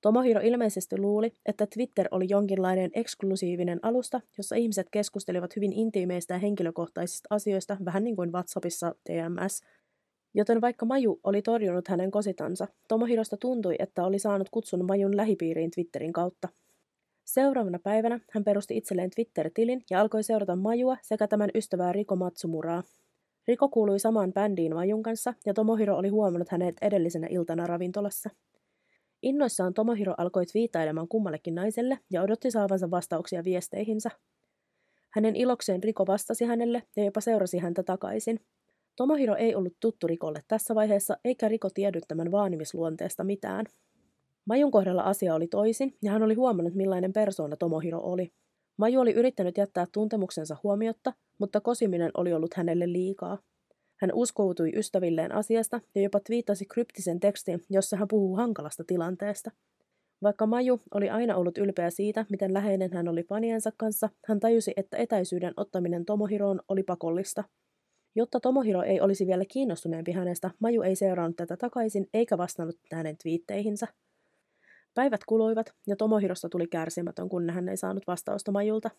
Tomohiro 0.00 0.40
ilmeisesti 0.40 0.98
luuli, 0.98 1.32
että 1.46 1.66
Twitter 1.66 2.08
oli 2.10 2.26
jonkinlainen 2.28 2.90
eksklusiivinen 2.94 3.78
alusta, 3.82 4.20
jossa 4.36 4.56
ihmiset 4.56 4.86
keskustelivat 4.90 5.56
hyvin 5.56 5.72
intiimeistä 5.72 6.34
ja 6.34 6.38
henkilökohtaisista 6.38 7.26
asioista, 7.30 7.76
vähän 7.84 8.04
niin 8.04 8.16
kuin 8.16 8.32
WhatsAppissa 8.32 8.94
TMS. 9.04 9.62
Joten 10.34 10.60
vaikka 10.60 10.86
Maju 10.86 11.20
oli 11.24 11.42
torjunut 11.42 11.88
hänen 11.88 12.10
kositansa, 12.10 12.68
Tomohirosta 12.88 13.36
tuntui, 13.36 13.74
että 13.78 14.04
oli 14.04 14.18
saanut 14.18 14.48
kutsun 14.50 14.84
Majun 14.84 15.16
lähipiiriin 15.16 15.70
Twitterin 15.70 16.12
kautta. 16.12 16.48
Seuraavana 17.24 17.78
päivänä 17.78 18.20
hän 18.32 18.44
perusti 18.44 18.76
itselleen 18.76 19.10
Twitter-tilin 19.10 19.82
ja 19.90 20.00
alkoi 20.00 20.22
seurata 20.22 20.56
Majua 20.56 20.96
sekä 21.02 21.28
tämän 21.28 21.50
ystävää 21.54 21.92
Riko 21.92 22.16
Matsumuraa. 22.16 22.82
Riko 23.48 23.68
kuului 23.68 23.98
samaan 23.98 24.32
bändiin 24.32 24.74
Majun 24.74 25.02
kanssa 25.02 25.34
ja 25.46 25.54
Tomohiro 25.54 25.96
oli 25.96 26.08
huomannut 26.08 26.48
hänet 26.48 26.76
edellisenä 26.82 27.26
iltana 27.30 27.66
ravintolassa. 27.66 28.30
Innoissaan 29.22 29.74
Tomohiro 29.74 30.14
alkoi 30.18 30.46
twiitailemaan 30.46 31.08
kummallekin 31.08 31.54
naiselle 31.54 31.98
ja 32.10 32.22
odotti 32.22 32.50
saavansa 32.50 32.90
vastauksia 32.90 33.44
viesteihinsä. 33.44 34.10
Hänen 35.10 35.36
ilokseen 35.36 35.82
Riko 35.82 36.06
vastasi 36.06 36.44
hänelle 36.44 36.82
ja 36.96 37.04
jopa 37.04 37.20
seurasi 37.20 37.58
häntä 37.58 37.82
takaisin. 37.82 38.40
Tomohiro 38.96 39.36
ei 39.36 39.54
ollut 39.54 39.76
tuttu 39.80 40.06
Rikolle 40.06 40.40
tässä 40.48 40.74
vaiheessa, 40.74 41.16
eikä 41.24 41.48
Riko 41.48 41.68
tiedä 41.74 42.00
tämän 42.08 42.30
vaanimisluonteesta 42.32 43.24
mitään. 43.24 43.66
Majun 44.46 44.70
kohdalla 44.70 45.02
asia 45.02 45.34
oli 45.34 45.46
toisin, 45.46 45.94
ja 46.02 46.12
hän 46.12 46.22
oli 46.22 46.34
huomannut 46.34 46.74
millainen 46.74 47.12
persoona 47.12 47.56
Tomohiro 47.56 48.00
oli. 48.00 48.32
Maju 48.76 49.00
oli 49.00 49.12
yrittänyt 49.12 49.58
jättää 49.58 49.86
tuntemuksensa 49.92 50.56
huomiotta, 50.62 51.12
mutta 51.38 51.60
kosiminen 51.60 52.10
oli 52.14 52.32
ollut 52.32 52.54
hänelle 52.54 52.92
liikaa. 52.92 53.38
Hän 54.00 54.10
uskoutui 54.14 54.72
ystävilleen 54.74 55.34
asiasta 55.34 55.80
ja 55.94 56.02
jopa 56.02 56.20
twiittasi 56.20 56.64
kryptisen 56.64 57.20
tekstin, 57.20 57.62
jossa 57.70 57.96
hän 57.96 58.08
puhuu 58.08 58.36
hankalasta 58.36 58.84
tilanteesta. 58.84 59.50
Vaikka 60.22 60.46
Maju 60.46 60.80
oli 60.94 61.10
aina 61.10 61.36
ollut 61.36 61.58
ylpeä 61.58 61.90
siitä, 61.90 62.26
miten 62.30 62.54
läheinen 62.54 62.92
hän 62.92 63.08
oli 63.08 63.22
faniensa 63.22 63.72
kanssa, 63.76 64.08
hän 64.26 64.40
tajusi, 64.40 64.72
että 64.76 64.96
etäisyyden 64.96 65.52
ottaminen 65.56 66.04
Tomohiroon 66.04 66.60
oli 66.68 66.82
pakollista. 66.82 67.44
Jotta 68.14 68.40
Tomohiro 68.40 68.82
ei 68.82 69.00
olisi 69.00 69.26
vielä 69.26 69.44
kiinnostuneempi 69.44 70.12
hänestä, 70.12 70.50
Maju 70.58 70.82
ei 70.82 70.96
seurannut 70.96 71.36
tätä 71.36 71.56
takaisin 71.56 72.06
eikä 72.14 72.38
vastannut 72.38 72.76
hänen 72.92 73.16
twiitteihinsä. 73.22 73.86
Päivät 74.94 75.20
kuluivat 75.24 75.72
ja 75.86 75.96
Tomohirosta 75.96 76.48
tuli 76.48 76.66
kärsimätön, 76.66 77.28
kun 77.28 77.50
hän 77.50 77.68
ei 77.68 77.76
saanut 77.76 78.06
vastausta 78.06 78.52
Majulta. 78.52 78.90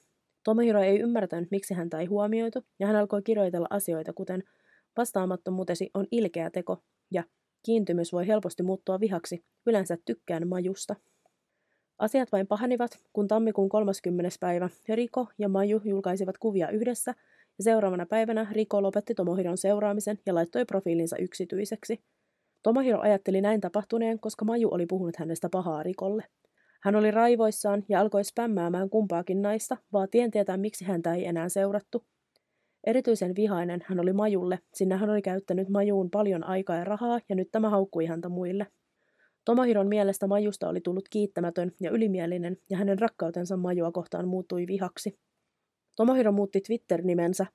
Tomohiro 0.43 0.81
ei 0.81 0.99
ymmärtänyt, 0.99 1.51
miksi 1.51 1.73
häntä 1.73 1.99
ei 1.99 2.05
huomioitu, 2.05 2.65
ja 2.79 2.87
hän 2.87 2.95
alkoi 2.95 3.21
kirjoitella 3.21 3.67
asioita, 3.69 4.13
kuten 4.13 4.43
vastaamattomuutesi 4.98 5.89
on 5.93 6.08
ilkeä 6.12 6.50
teko, 6.50 6.77
ja 7.12 7.24
kiintymys 7.65 8.13
voi 8.13 8.27
helposti 8.27 8.63
muuttua 8.63 9.00
vihaksi, 9.00 9.43
yleensä 9.65 9.98
tykkään 10.05 10.48
Majusta. 10.48 10.96
Asiat 12.00 12.31
vain 12.31 12.48
pahanivat, 12.48 12.91
kun 13.13 13.27
tammikuun 13.27 13.69
30. 13.69 14.36
päivä 14.39 14.69
Riko 14.89 15.27
ja 15.38 15.50
Maju 15.50 15.81
julkaisivat 15.86 16.38
kuvia 16.38 16.69
yhdessä, 16.69 17.15
ja 17.58 17.63
seuraavana 17.63 18.05
päivänä 18.05 18.48
Riko 18.51 18.84
lopetti 18.84 19.15
Tomohiron 19.15 19.58
seuraamisen 19.58 20.19
ja 20.25 20.36
laittoi 20.36 20.65
profiilinsa 20.65 21.17
yksityiseksi. 21.17 22.00
Tomohiro 22.63 23.00
ajatteli 23.00 23.41
näin 23.41 23.62
tapahtuneen, 23.62 24.19
koska 24.19 24.46
Maju 24.46 24.69
oli 24.72 24.86
puhunut 24.86 25.15
hänestä 25.15 25.50
pahaa 25.50 25.84
Rikolle. 25.84 26.24
Hän 26.81 26.96
oli 26.96 27.12
raivoissaan 27.12 27.84
ja 27.89 28.00
alkoi 28.00 28.24
spämmäämään 28.24 28.89
kumpaakin 28.89 29.41
naista, 29.41 29.77
vaatien 29.93 30.31
tietää 30.31 30.58
miksi 30.58 30.86
häntä 30.86 31.13
ei 31.13 31.25
enää 31.25 31.50
seurattu. 31.50 32.05
Erityisen 32.83 33.36
vihainen 33.36 33.81
hän 33.86 34.00
oli 34.00 34.13
Majulle, 34.13 34.59
sillä 34.74 34.98
hän 34.98 35.09
oli 35.09 35.21
käyttänyt 35.21 35.69
Majuun 35.69 36.09
paljon 36.09 36.43
aikaa 36.43 36.75
ja 36.75 36.83
rahaa 36.83 37.19
ja 37.29 37.36
nyt 37.36 37.48
tämä 37.51 37.69
haukkui 37.69 38.05
häntä 38.05 38.29
muille. 38.29 38.67
Tomohiron 39.45 39.88
mielestä 39.88 40.27
Majusta 40.27 40.69
oli 40.69 40.81
tullut 40.81 41.09
kiittämätön 41.09 41.71
ja 41.81 41.91
ylimielinen 41.91 42.57
ja 42.69 42.77
hänen 42.77 43.00
rakkautensa 43.00 43.57
Majua 43.57 43.91
kohtaan 43.91 44.27
muuttui 44.27 44.67
vihaksi. 44.67 45.19
Tomohiro 45.95 46.31
muutti 46.31 46.62
Twitter-nimensä 46.62 47.45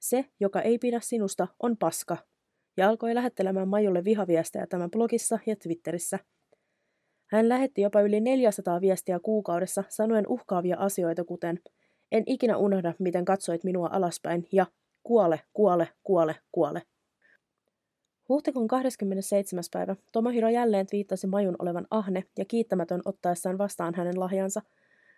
Se, 0.00 0.24
joka 0.40 0.60
ei 0.60 0.78
pidä 0.78 1.00
sinusta, 1.02 1.48
on 1.62 1.76
paska, 1.76 2.16
ja 2.76 2.88
alkoi 2.88 3.14
lähettelemään 3.14 3.68
Majulle 3.68 4.04
vihaviestejä 4.04 4.66
tämän 4.66 4.90
blogissa 4.90 5.38
ja 5.46 5.56
Twitterissä– 5.56 6.18
hän 7.34 7.48
lähetti 7.48 7.82
jopa 7.82 8.00
yli 8.00 8.20
400 8.20 8.80
viestiä 8.80 9.20
kuukaudessa 9.20 9.84
sanoen 9.88 10.24
uhkaavia 10.28 10.76
asioita 10.78 11.24
kuten 11.24 11.60
En 12.12 12.22
ikinä 12.26 12.56
unohda, 12.56 12.94
miten 12.98 13.24
katsoit 13.24 13.64
minua 13.64 13.88
alaspäin 13.92 14.48
ja 14.52 14.66
kuole, 15.02 15.40
kuole, 15.52 15.88
kuole, 16.02 16.36
kuole. 16.52 16.82
Huhtikuun 18.28 18.68
27. 18.68 19.64
päivä 19.72 19.96
Tomohiro 20.12 20.48
jälleen 20.48 20.86
viittasi 20.92 21.26
Majun 21.26 21.56
olevan 21.58 21.86
ahne 21.90 22.24
ja 22.38 22.44
kiittämätön 22.44 23.00
ottaessaan 23.04 23.58
vastaan 23.58 23.94
hänen 23.94 24.20
lahjansa. 24.20 24.62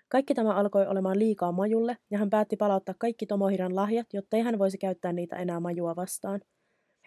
Kaikki 0.08 0.34
tämä 0.34 0.54
alkoi 0.54 0.86
olemaan 0.86 1.18
liikaa 1.18 1.52
Majulle 1.52 1.96
ja 2.10 2.18
hän 2.18 2.30
päätti 2.30 2.56
palauttaa 2.56 2.94
kaikki 2.98 3.26
Tomohiran 3.26 3.76
lahjat, 3.76 4.06
jotta 4.12 4.36
ei 4.36 4.42
hän 4.42 4.58
voisi 4.58 4.78
käyttää 4.78 5.12
niitä 5.12 5.36
enää 5.36 5.60
Majua 5.60 5.96
vastaan– 5.96 6.40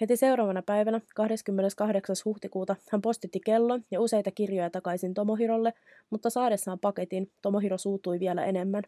Heti 0.01 0.17
seuraavana 0.17 0.61
päivänä, 0.61 1.01
28. 1.15 2.15
huhtikuuta, 2.25 2.75
hän 2.91 3.01
postitti 3.01 3.39
kellon 3.45 3.83
ja 3.91 4.01
useita 4.01 4.31
kirjoja 4.31 4.69
takaisin 4.69 5.13
Tomohirolle, 5.13 5.73
mutta 6.09 6.29
saadessaan 6.29 6.79
paketin 6.79 7.31
Tomohiro 7.41 7.77
suutui 7.77 8.19
vielä 8.19 8.45
enemmän. 8.45 8.83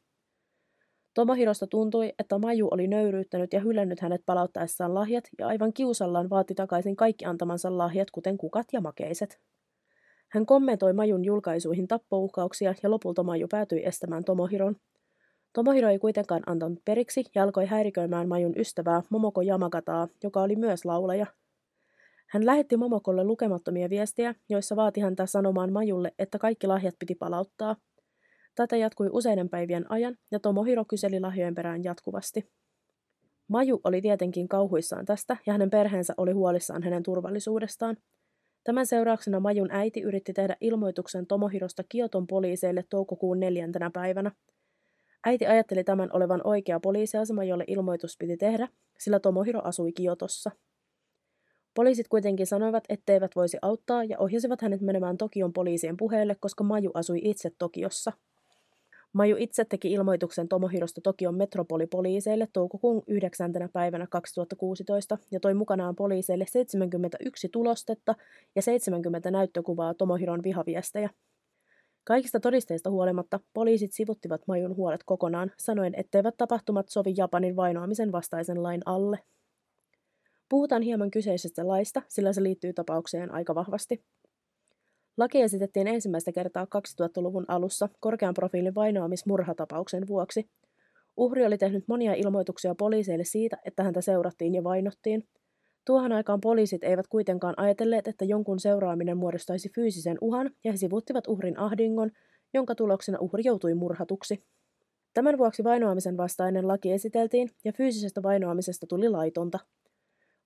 Tomohirosta 1.14 1.68
tuntui, 1.68 2.14
että 2.20 2.38
Maju 2.38 2.68
oli 2.72 2.88
nöyryyttänyt 2.88 3.54
ja 3.54 3.60
hylännyt 3.60 4.00
hänet 4.00 4.22
palauttaessaan 4.26 4.94
lahjat 4.94 5.24
ja 5.40 5.48
aivan 5.48 5.74
kiusallaan 5.74 6.30
vaati 6.30 6.56
takaisin 6.56 6.96
kaikki 6.96 7.26
antamansa 7.26 7.78
lahjat, 7.78 8.12
kuten 8.12 8.38
kukat 8.38 8.66
ja 8.74 8.82
makeiset. 8.82 9.40
Hän 10.30 10.46
kommentoi 10.46 10.94
Majun 10.94 11.26
julkaisuihin 11.26 11.88
tappouhkauksia 11.88 12.74
ja 12.84 12.92
lopulta 12.92 13.24
Maju 13.24 13.48
päätyi 13.48 13.86
estämään 13.86 14.24
Tomohiron. 14.24 14.76
Tomohiro 15.54 15.90
ei 15.90 16.00
kuitenkaan 16.00 16.44
antanut 16.46 16.80
periksi 16.86 17.24
ja 17.36 17.44
alkoi 17.44 17.66
häiriköimään 17.66 18.28
Majun 18.28 18.54
ystävää 18.58 19.02
Momoko 19.10 19.42
Yamagataa, 19.42 20.08
joka 20.24 20.42
oli 20.42 20.56
myös 20.56 20.86
laulaja. 20.86 21.26
Hän 22.28 22.46
lähetti 22.46 22.78
Momokolle 22.78 23.24
lukemattomia 23.24 23.90
viestiä, 23.90 24.36
joissa 24.50 24.76
vaati 24.76 25.00
häntä 25.00 25.26
sanomaan 25.26 25.74
Majulle, 25.74 26.12
että 26.20 26.40
kaikki 26.40 26.68
lahjat 26.68 26.96
piti 27.00 27.16
palauttaa. 27.16 27.76
Tätä 28.56 28.78
jatkui 28.78 29.10
useiden 29.12 29.50
päivien 29.50 29.92
ajan 29.92 30.18
ja 30.32 30.40
Tomohiro 30.40 30.86
kyseli 30.86 31.20
lahjojen 31.20 31.56
perään 31.56 31.84
jatkuvasti. 31.84 32.52
Maju 33.48 33.82
oli 33.84 34.02
tietenkin 34.02 34.48
kauhuissaan 34.48 35.06
tästä 35.06 35.38
ja 35.46 35.54
hänen 35.54 35.70
perheensä 35.70 36.14
oli 36.18 36.32
huolissaan 36.32 36.84
hänen 36.84 37.04
turvallisuudestaan. 37.04 37.98
Tämän 38.64 38.86
seurauksena 38.86 39.40
Majun 39.40 39.72
äiti 39.72 40.02
yritti 40.02 40.34
tehdä 40.34 40.56
ilmoituksen 40.62 41.28
Tomohirosta 41.28 41.84
Kioton 41.90 42.28
poliiseille 42.28 42.84
toukokuun 42.90 43.40
neljäntenä 43.40 43.92
päivänä– 43.94 44.32
Äiti 45.26 45.46
ajatteli 45.46 45.84
tämän 45.84 46.10
olevan 46.14 46.42
oikea 46.44 46.80
poliisiasema, 46.80 47.44
jolle 47.44 47.64
ilmoitus 47.68 48.18
piti 48.18 48.38
tehdä, 48.38 48.68
sillä 49.00 49.20
Tomohiro 49.20 49.62
asui 49.64 49.92
Kiotossa. 49.92 50.52
Poliisit 51.74 52.08
kuitenkin 52.08 52.48
sanoivat, 52.48 52.84
etteivät 52.90 53.36
voisi 53.36 53.58
auttaa 53.62 54.04
ja 54.04 54.20
ohjasivat 54.20 54.62
hänet 54.62 54.82
menemään 54.82 55.18
Tokion 55.18 55.54
poliisien 55.54 55.98
puheelle, 55.98 56.36
koska 56.40 56.64
Maju 56.64 56.92
asui 56.94 57.20
itse 57.24 57.52
Tokiossa. 57.58 58.12
Maju 59.14 59.36
itse 59.40 59.66
teki 59.66 59.92
ilmoituksen 59.92 60.48
Tomohirosta 60.48 61.02
Tokion 61.02 61.36
metropolipoliiseille 61.36 62.48
toukokuun 62.54 63.04
9. 63.08 63.52
päivänä 63.74 64.08
2016 64.10 65.18
ja 65.32 65.40
toi 65.40 65.54
mukanaan 65.54 65.96
poliiseille 65.96 66.46
71 66.50 67.50
tulostetta 67.50 68.16
ja 68.56 68.62
70 68.62 69.32
näyttökuvaa 69.32 69.94
Tomohiron 69.94 70.44
vihaviestejä. 70.44 71.10
Kaikista 72.04 72.40
todisteista 72.40 72.90
huolimatta 72.90 73.40
poliisit 73.54 73.94
sivuttivat 73.94 74.42
Majun 74.48 74.76
huolet 74.76 75.04
kokonaan, 75.06 75.52
sanoen, 75.58 75.94
etteivät 75.98 76.38
tapahtumat 76.38 76.90
sovi 76.90 77.14
Japanin 77.18 77.56
vainoamisen 77.56 78.12
vastaisen 78.12 78.64
lain 78.64 78.82
alle. 78.86 79.20
Puhutaan 80.50 80.82
hieman 80.82 81.12
kyseisestä 81.12 81.68
laista, 81.68 82.02
sillä 82.08 82.34
se 82.34 82.44
liittyy 82.44 82.74
tapaukseen 82.74 83.34
aika 83.34 83.56
vahvasti. 83.56 84.04
Laki 85.22 85.42
esitettiin 85.42 85.88
ensimmäistä 85.88 86.32
kertaa 86.32 86.66
2000-luvun 86.66 87.46
alussa 87.48 87.90
korkean 88.00 88.34
profiilin 88.34 88.76
vainoamismurhatapauksen 88.76 90.08
vuoksi. 90.08 90.50
Uhri 91.18 91.46
oli 91.46 91.58
tehnyt 91.58 91.88
monia 91.88 92.14
ilmoituksia 92.14 92.76
poliiseille 92.76 93.24
siitä, 93.24 93.58
että 93.66 93.84
häntä 93.84 94.02
seurattiin 94.02 94.56
ja 94.56 94.64
vainottiin– 94.64 95.24
Tuohon 95.86 96.12
aikaan 96.12 96.42
poliisit 96.42 96.84
eivät 96.84 97.08
kuitenkaan 97.08 97.54
ajatelleet, 97.58 98.08
että 98.08 98.26
jonkun 98.26 98.60
seuraaminen 98.60 99.18
muodostaisi 99.18 99.70
fyysisen 99.76 100.18
uhan, 100.22 100.50
ja 100.64 100.72
he 100.72 100.78
sivuttivat 100.78 101.28
uhrin 101.28 101.60
ahdingon, 101.60 102.12
jonka 102.54 102.76
tuloksena 102.76 103.18
uhri 103.22 103.44
joutui 103.46 103.74
murhatuksi. 103.74 104.44
Tämän 105.14 105.38
vuoksi 105.38 105.64
vainoamisen 105.64 106.18
vastainen 106.18 106.68
laki 106.68 106.92
esiteltiin, 106.92 107.50
ja 107.66 107.74
fyysisestä 107.74 108.24
vainoamisesta 108.24 108.88
tuli 108.88 109.10
laitonta. 109.10 109.60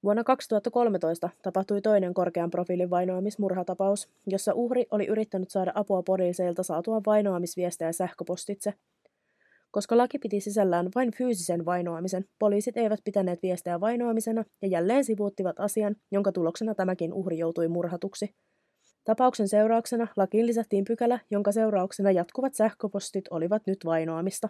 Vuonna 0.05 0.23
2013 0.23 1.29
tapahtui 1.41 1.81
toinen 1.81 2.13
korkean 2.13 2.51
profiilin 2.51 2.89
vainoamismurhatapaus, 2.89 4.09
jossa 4.27 4.53
uhri 4.53 4.85
oli 4.91 5.07
yrittänyt 5.07 5.49
saada 5.49 5.71
apua 5.75 6.03
poliiseilta 6.03 6.63
saatua 6.63 7.01
vainoamisviestejä 7.05 7.91
sähköpostitse– 7.91 8.73
koska 9.71 9.97
laki 9.97 10.19
piti 10.19 10.41
sisällään 10.41 10.89
vain 10.95 11.11
fyysisen 11.11 11.65
vainoamisen, 11.65 12.25
poliisit 12.39 12.77
eivät 12.77 12.99
pitäneet 13.03 13.41
viestejä 13.43 13.79
vainoamisena 13.81 14.43
ja 14.61 14.67
jälleen 14.67 15.03
sivuuttivat 15.03 15.59
asian, 15.59 15.95
jonka 16.11 16.31
tuloksena 16.31 16.75
tämäkin 16.75 17.13
uhri 17.13 17.37
joutui 17.37 17.67
murhatuksi. 17.67 18.35
Tapauksen 19.03 19.47
seurauksena 19.47 20.07
lakiin 20.17 20.47
lisättiin 20.47 20.85
pykälä, 20.85 21.19
jonka 21.31 21.51
seurauksena 21.51 22.11
jatkuvat 22.11 22.53
sähköpostit 22.53 23.25
olivat 23.29 23.67
nyt 23.67 23.85
vainoamista. 23.85 24.49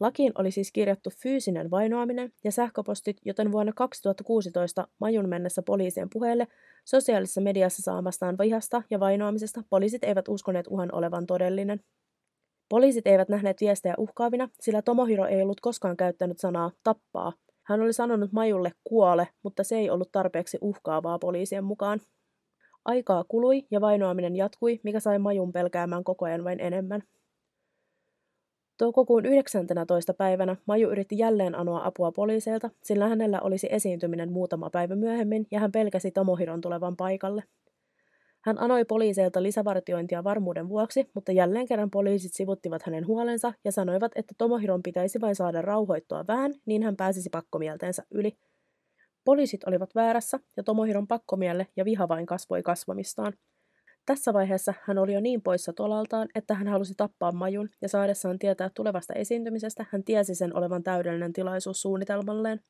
Lakiin 0.00 0.32
oli 0.38 0.50
siis 0.50 0.72
kirjattu 0.72 1.10
fyysinen 1.22 1.70
vainoaminen 1.70 2.32
ja 2.44 2.52
sähköpostit, 2.52 3.16
joten 3.24 3.52
vuonna 3.52 3.72
2016 3.76 4.88
Majun 5.00 5.28
mennessä 5.28 5.62
poliisien 5.62 6.08
puheelle 6.12 6.46
sosiaalisessa 6.84 7.40
mediassa 7.40 7.82
saamastaan 7.82 8.38
vihasta 8.38 8.82
ja 8.90 9.00
vainoamisesta 9.00 9.62
poliisit 9.70 10.04
eivät 10.04 10.28
uskoneet 10.28 10.66
uhan 10.66 10.94
olevan 10.94 11.26
todellinen. 11.26 11.80
Poliisit 12.68 13.06
eivät 13.06 13.28
nähneet 13.28 13.60
viestejä 13.60 13.94
uhkaavina, 13.98 14.48
sillä 14.60 14.82
Tomohiro 14.82 15.26
ei 15.26 15.42
ollut 15.42 15.60
koskaan 15.60 15.96
käyttänyt 15.96 16.38
sanaa 16.38 16.70
tappaa. 16.84 17.32
Hän 17.62 17.80
oli 17.80 17.92
sanonut 17.92 18.32
Majulle 18.32 18.72
kuole, 18.84 19.28
mutta 19.42 19.64
se 19.64 19.76
ei 19.76 19.90
ollut 19.90 20.12
tarpeeksi 20.12 20.58
uhkaavaa 20.60 21.18
poliisien 21.18 21.64
mukaan. 21.64 22.00
Aikaa 22.84 23.24
kului 23.28 23.66
ja 23.70 23.80
vainoaminen 23.80 24.36
jatkui, 24.36 24.80
mikä 24.82 25.00
sai 25.00 25.18
Majun 25.18 25.52
pelkäämään 25.52 26.04
koko 26.04 26.24
ajan 26.24 26.44
vain 26.44 26.60
enemmän. 26.60 27.02
Toukokuun 28.78 29.26
19. 29.26 30.14
päivänä 30.14 30.56
Maju 30.66 30.90
yritti 30.90 31.18
jälleen 31.18 31.54
anoa 31.54 31.86
apua 31.86 32.12
poliiseilta, 32.12 32.70
sillä 32.82 33.08
hänellä 33.08 33.40
olisi 33.40 33.68
esiintyminen 33.70 34.32
muutama 34.32 34.70
päivä 34.70 34.96
myöhemmin 34.96 35.46
ja 35.50 35.60
hän 35.60 35.72
pelkäsi 35.72 36.10
Tomohiron 36.10 36.60
tulevan 36.60 36.96
paikalle. 36.96 37.42
Hän 38.40 38.58
anoi 38.58 38.84
poliiseilta 38.84 39.42
lisävartiointia 39.42 40.24
varmuuden 40.24 40.68
vuoksi, 40.68 41.10
mutta 41.14 41.32
jälleen 41.32 41.66
kerran 41.66 41.90
poliisit 41.90 42.34
sivuttivat 42.34 42.82
hänen 42.82 43.06
huolensa 43.06 43.52
ja 43.64 43.72
sanoivat, 43.72 44.12
että 44.14 44.34
Tomohiron 44.38 44.82
pitäisi 44.82 45.20
vain 45.20 45.34
saada 45.34 45.62
rauhoittua 45.62 46.24
vähän, 46.28 46.54
niin 46.66 46.82
hän 46.82 46.96
pääsisi 46.96 47.30
pakkomielteensä 47.30 48.02
yli. 48.10 48.36
Poliisit 49.24 49.64
olivat 49.64 49.94
väärässä 49.94 50.40
ja 50.56 50.62
Tomohiron 50.62 51.06
pakkomielle 51.06 51.66
ja 51.76 51.84
viha 51.84 52.08
vain 52.08 52.26
kasvoi 52.26 52.62
kasvamistaan. 52.62 53.32
Tässä 54.06 54.32
vaiheessa 54.32 54.74
hän 54.82 54.98
oli 54.98 55.14
jo 55.14 55.20
niin 55.20 55.42
poissa 55.42 55.72
tolaltaan, 55.72 56.28
että 56.34 56.54
hän 56.54 56.68
halusi 56.68 56.94
tappaa 56.96 57.32
Majun 57.32 57.70
ja 57.82 57.88
saadessaan 57.88 58.38
tietää 58.38 58.70
tulevasta 58.74 59.14
esiintymisestä 59.14 59.86
hän 59.90 60.04
tiesi 60.04 60.34
sen 60.34 60.56
olevan 60.56 60.82
täydellinen 60.82 61.32
tilaisuus 61.32 61.82
suunnitelmalleen. 61.82 62.60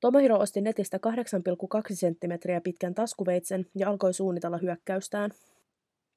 Tomohiro 0.00 0.38
osti 0.38 0.60
netistä 0.60 0.98
8,2 1.06 1.94
senttimetriä 1.94 2.60
pitkän 2.60 2.94
taskuveitsen 2.94 3.66
ja 3.78 3.90
alkoi 3.90 4.14
suunnitella 4.14 4.58
hyökkäystään. 4.58 5.30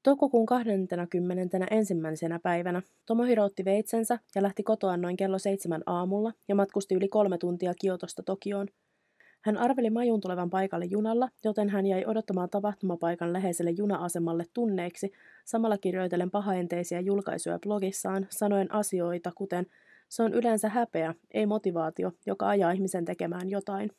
Toukokuun 0.04 0.46
21. 0.46 1.94
päivänä 2.44 2.82
Tomohiro 3.06 3.44
otti 3.44 3.66
veitsensä 3.66 4.20
ja 4.36 4.44
lähti 4.44 4.64
kotoaan 4.64 5.02
noin 5.02 5.18
kello 5.18 5.40
seitsemän 5.40 5.84
aamulla 5.86 6.34
ja 6.48 6.56
matkusti 6.56 6.96
yli 6.96 7.08
kolme 7.08 7.38
tuntia 7.38 7.74
Kiotosta 7.82 8.24
Tokioon. 8.24 8.68
Hän 9.42 9.58
arveli 9.58 9.90
Majun 9.90 10.22
tulevan 10.22 10.50
paikalle 10.50 10.86
junalla, 10.86 11.30
joten 11.44 11.70
hän 11.70 11.86
jäi 11.86 12.06
odottamaan 12.06 12.50
tapahtumapaikan 12.50 13.34
läheiselle 13.34 13.72
juna-asemalle 13.72 14.46
tunneiksi, 14.54 15.12
samalla 15.46 15.78
kirjoitellen 15.78 16.32
pahaenteisiä 16.32 17.00
julkaisuja 17.00 17.60
blogissaan, 17.60 18.28
sanoen 18.30 18.74
asioita 18.74 19.32
kuten 19.36 19.66
se 20.10 20.24
on 20.24 20.34
yleensä 20.34 20.70
häpeä, 20.70 21.16
ei 21.32 21.46
motivaatio, 21.46 22.12
joka 22.26 22.50
ajaa 22.50 22.72
ihmisen 22.72 23.06
tekemään 23.06 23.50
jotain. 23.50 23.92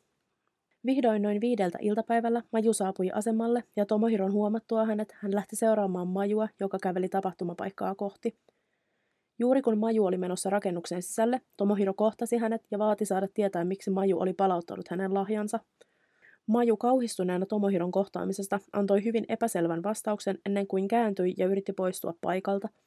Vihdoin 0.85 1.21
noin 1.21 1.41
viideltä 1.41 1.77
iltapäivällä 1.81 2.41
Maju 2.51 2.73
saapui 2.73 3.11
asemalle 3.11 3.63
ja 3.75 3.85
Tomohiron 3.85 4.31
huomattua 4.31 4.85
hänet 4.85 5.15
hän 5.19 5.35
lähti 5.35 5.55
seuraamaan 5.55 6.07
Majua, 6.07 6.47
joka 6.59 6.77
käveli 6.83 7.09
tapahtumapaikkaa 7.09 7.95
kohti. 7.95 8.35
Juuri 9.41 9.61
kun 9.61 9.77
Maju 9.77 10.05
oli 10.05 10.17
menossa 10.17 10.49
rakennuksen 10.49 11.01
sisälle, 11.01 11.41
Tomohiro 11.57 11.93
kohtasi 11.93 12.37
hänet 12.37 12.61
ja 12.71 12.79
vaati 12.79 13.05
saada 13.05 13.27
tietää, 13.33 13.65
miksi 13.65 13.89
Maju 13.89 14.19
oli 14.19 14.33
palauttanut 14.33 14.87
hänen 14.87 15.13
lahjansa. 15.13 15.59
Maju 16.47 16.77
kauhistuneena 16.77 17.45
Tomohiron 17.45 17.91
kohtaamisesta 17.91 18.59
antoi 18.73 19.03
hyvin 19.03 19.25
epäselvän 19.29 19.83
vastauksen 19.83 20.39
ennen 20.45 20.67
kuin 20.67 20.87
kääntyi 20.87 21.33
ja 21.37 21.47
yritti 21.47 21.73
poistua 21.73 22.13
paikalta– 22.21 22.69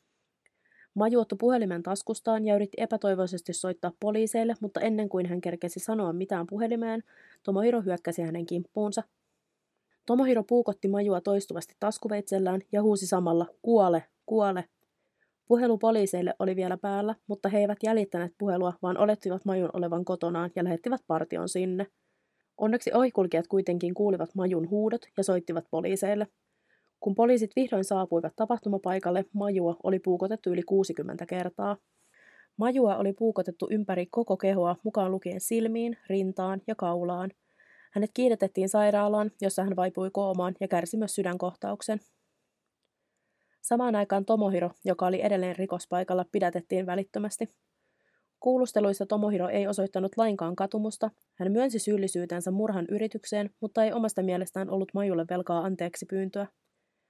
Maju 0.95 1.21
otti 1.21 1.37
puhelimen 1.39 1.83
taskustaan 1.83 2.45
ja 2.45 2.55
yritti 2.55 2.77
epätoivoisesti 2.81 3.53
soittaa 3.53 3.93
poliiseille, 4.01 4.55
mutta 4.61 4.81
ennen 4.81 5.09
kuin 5.09 5.27
hän 5.27 5.41
kerkesi 5.41 5.81
sanoa 5.81 6.13
mitään 6.13 6.47
puhelimeen, 6.47 7.03
Tomohiro 7.43 7.83
hyökkäsi 7.83 8.23
hänen 8.23 8.47
kimppuunsa. 8.47 9.03
Tomohiro 10.07 10.45
puukotti 10.45 10.89
Majua 10.89 11.21
toistuvasti 11.21 11.75
taskuveitsellään 11.81 12.61
ja 12.73 12.83
huusi 12.83 13.07
samalla, 13.07 13.47
kuole, 13.63 14.05
kuole. 14.27 14.65
Puhelu 15.49 15.79
poliiseille 15.79 16.35
oli 16.39 16.57
vielä 16.57 16.77
päällä, 16.77 17.15
mutta 17.27 17.49
he 17.49 17.59
eivät 17.59 17.79
jäljittäneet 17.83 18.33
puhelua, 18.39 18.73
vaan 18.83 18.99
olettivat 18.99 19.45
Majun 19.45 19.71
olevan 19.73 20.05
kotonaan 20.05 20.51
ja 20.57 20.65
lähettivät 20.65 21.01
partion 21.07 21.49
sinne. 21.49 21.87
Onneksi 22.57 22.91
ohikulkijat 22.95 23.49
kuitenkin 23.49 23.95
kuulivat 23.95 24.35
Majun 24.35 24.71
huudot 24.71 25.03
ja 25.17 25.25
soittivat 25.25 25.65
poliiseille. 25.71 26.27
Kun 27.01 27.15
poliisit 27.15 27.51
vihdoin 27.57 27.85
saapuivat 27.85 28.33
tapahtumapaikalle, 28.37 29.25
Majua 29.33 29.77
oli 29.83 29.99
puukotettu 29.99 30.51
yli 30.51 30.63
60 30.63 31.27
kertaa. 31.27 31.77
Majua 32.57 32.97
oli 32.97 33.13
puukotettu 33.13 33.69
ympäri 33.71 34.07
koko 34.11 34.37
kehoa, 34.37 34.77
mukaan 34.85 35.11
lukien 35.11 35.41
silmiin, 35.41 35.97
rintaan 36.09 36.63
ja 36.67 36.75
kaulaan. 36.75 37.31
Hänet 37.93 38.11
kiidetettiin 38.15 38.69
sairaalaan, 38.69 39.31
jossa 39.41 39.65
hän 39.65 39.77
vaipui 39.77 40.11
koomaan 40.13 40.55
ja 40.61 40.69
kärsi 40.69 40.97
myös 40.97 41.15
sydänkohtauksen. 41.15 42.01
Samaan 43.65 43.97
aikaan 43.97 44.25
Tomohiro, 44.25 44.71
joka 44.85 45.07
oli 45.07 45.23
edelleen 45.23 45.57
rikospaikalla, 45.57 46.25
pidätettiin 46.33 46.87
välittömästi. 46.87 47.49
Kuulusteluissa 48.41 49.07
Tomohiro 49.07 49.49
ei 49.49 49.67
osoittanut 49.67 50.13
lainkaan 50.17 50.57
katumusta. 50.57 51.11
Hän 51.35 51.53
myönsi 51.53 51.79
syyllisyytensä 51.79 52.51
murhan 52.51 52.87
yritykseen, 52.91 53.51
mutta 53.61 53.85
ei 53.85 53.93
omasta 53.93 54.23
mielestään 54.23 54.71
ollut 54.71 54.95
Majulle 54.95 55.25
velkaa 55.31 55.61
anteeksi 55.61 56.07
pyyntöä. 56.07 56.47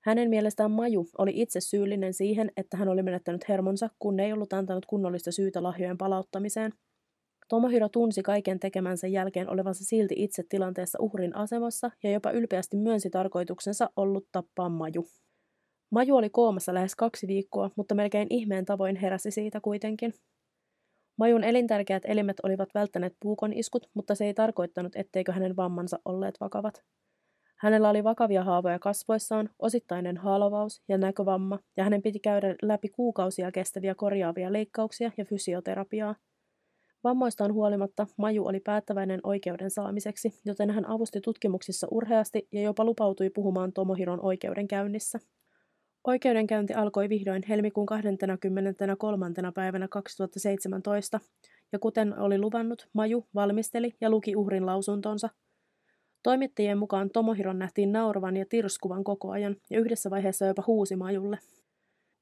Hänen 0.04 0.30
mielestään 0.30 0.70
Maju 0.70 1.06
oli 1.18 1.32
itse 1.34 1.60
syyllinen 1.60 2.14
siihen, 2.14 2.50
että 2.56 2.76
hän 2.76 2.88
oli 2.88 3.02
menettänyt 3.02 3.48
hermonsa, 3.48 3.90
kun 3.98 4.20
ei 4.20 4.32
ollut 4.32 4.52
antanut 4.52 4.86
kunnollista 4.86 5.32
syytä 5.32 5.62
lahjojen 5.62 5.98
palauttamiseen. 5.98 6.72
Tomohiro 7.48 7.88
tunsi 7.88 8.22
kaiken 8.22 8.60
tekemänsä 8.60 9.06
jälkeen 9.06 9.50
olevansa 9.50 9.84
silti 9.84 10.14
itse 10.18 10.42
tilanteessa 10.48 10.98
uhrin 11.00 11.36
asemassa 11.36 11.90
ja 12.02 12.10
jopa 12.10 12.30
ylpeästi 12.30 12.76
myönsi 12.76 13.10
tarkoituksensa 13.10 13.90
ollut 13.96 14.26
tappaa 14.32 14.68
Maju. 14.68 15.06
Maju 15.90 16.16
oli 16.16 16.30
koomassa 16.30 16.74
lähes 16.74 16.96
kaksi 16.96 17.26
viikkoa, 17.26 17.70
mutta 17.76 17.94
melkein 17.94 18.26
ihmeen 18.30 18.64
tavoin 18.64 18.96
heräsi 18.96 19.30
siitä 19.30 19.60
kuitenkin. 19.60 20.14
Majun 21.16 21.44
elintärkeät 21.44 22.02
elimet 22.06 22.36
olivat 22.42 22.68
välttäneet 22.74 23.16
puukon 23.20 23.52
iskut, 23.52 23.90
mutta 23.94 24.14
se 24.14 24.24
ei 24.24 24.34
tarkoittanut, 24.34 24.96
etteikö 24.96 25.32
hänen 25.32 25.56
vammansa 25.56 25.98
olleet 26.04 26.34
vakavat. 26.40 26.82
Hänellä 27.56 27.90
oli 27.90 28.04
vakavia 28.04 28.44
haavoja 28.44 28.78
kasvoissaan, 28.78 29.50
osittainen 29.58 30.16
haalovaus 30.16 30.82
ja 30.88 30.98
näkövamma, 30.98 31.58
ja 31.76 31.84
hänen 31.84 32.02
piti 32.02 32.18
käydä 32.18 32.54
läpi 32.62 32.88
kuukausia 32.88 33.52
kestäviä 33.52 33.94
korjaavia 33.94 34.52
leikkauksia 34.52 35.10
ja 35.16 35.24
fysioterapiaa. 35.24 36.14
Vammoistaan 37.04 37.52
huolimatta 37.52 38.06
Maju 38.16 38.46
oli 38.46 38.60
päättäväinen 38.60 39.20
oikeuden 39.22 39.70
saamiseksi, 39.70 40.40
joten 40.44 40.70
hän 40.70 40.86
avusti 40.86 41.20
tutkimuksissa 41.20 41.86
urheasti 41.90 42.48
ja 42.52 42.62
jopa 42.62 42.84
lupautui 42.84 43.30
puhumaan 43.30 43.72
Tomohiron 43.72 44.24
oikeudenkäynnissä. 44.24 45.18
Oikeudenkäynti 46.06 46.74
alkoi 46.74 47.08
vihdoin 47.08 47.42
helmikuun 47.48 47.86
23. 47.86 49.26
päivänä 49.54 49.88
2017, 49.88 51.20
ja 51.72 51.78
kuten 51.78 52.18
oli 52.18 52.38
luvannut, 52.38 52.88
Maju 52.92 53.26
valmisteli 53.34 53.94
ja 54.00 54.10
luki 54.10 54.36
uhrin 54.36 54.66
lausuntonsa– 54.66 55.28
Toimittajien 56.24 56.78
mukaan 56.78 57.10
Tomohiron 57.10 57.58
nähtiin 57.58 57.92
nauravan 57.92 58.36
ja 58.36 58.46
tirskuvan 58.48 59.04
koko 59.04 59.30
ajan 59.30 59.56
ja 59.70 59.80
yhdessä 59.80 60.10
vaiheessa 60.10 60.46
jopa 60.46 60.64
huusi 60.66 60.96
Majulle. 60.96 61.38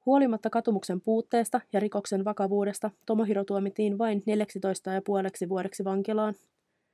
Huolimatta 0.07 0.51
katumuksen 0.51 1.01
puutteesta 1.01 1.61
ja 1.73 1.81
rikoksen 1.81 2.25
vakavuudesta, 2.25 2.91
Tomohiro 3.07 3.45
tuomittiin 3.45 3.99
vain 3.99 4.23
14 4.27 4.93
ja 4.93 5.03
puoleksi 5.03 5.49
vuodeksi 5.49 5.85
vankilaan. 5.85 6.35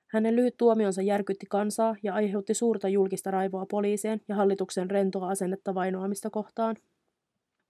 Hänen 0.08 0.36
lyhyt 0.36 0.56
tuomionsa 0.56 1.02
järkytti 1.02 1.46
kansaa 1.46 1.96
ja 2.02 2.14
aiheutti 2.14 2.54
suurta 2.54 2.88
julkista 2.88 3.30
raivoa 3.30 3.66
poliisien 3.66 4.20
ja 4.28 4.34
hallituksen 4.34 4.90
rentoa 4.90 5.28
asennetta 5.28 5.74
vainoamista 5.74 6.30
kohtaan. 6.30 6.76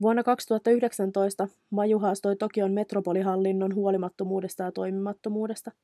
Vuonna 0.01 0.23
2019 0.23 1.49
Maju 1.71 1.99
haastoi 1.99 2.37
Tokion 2.37 2.73
metropolihallinnon 2.73 3.75
huolimattomuudesta 3.75 4.63
ja 4.63 4.73
toimimattomuudesta– 4.73 5.71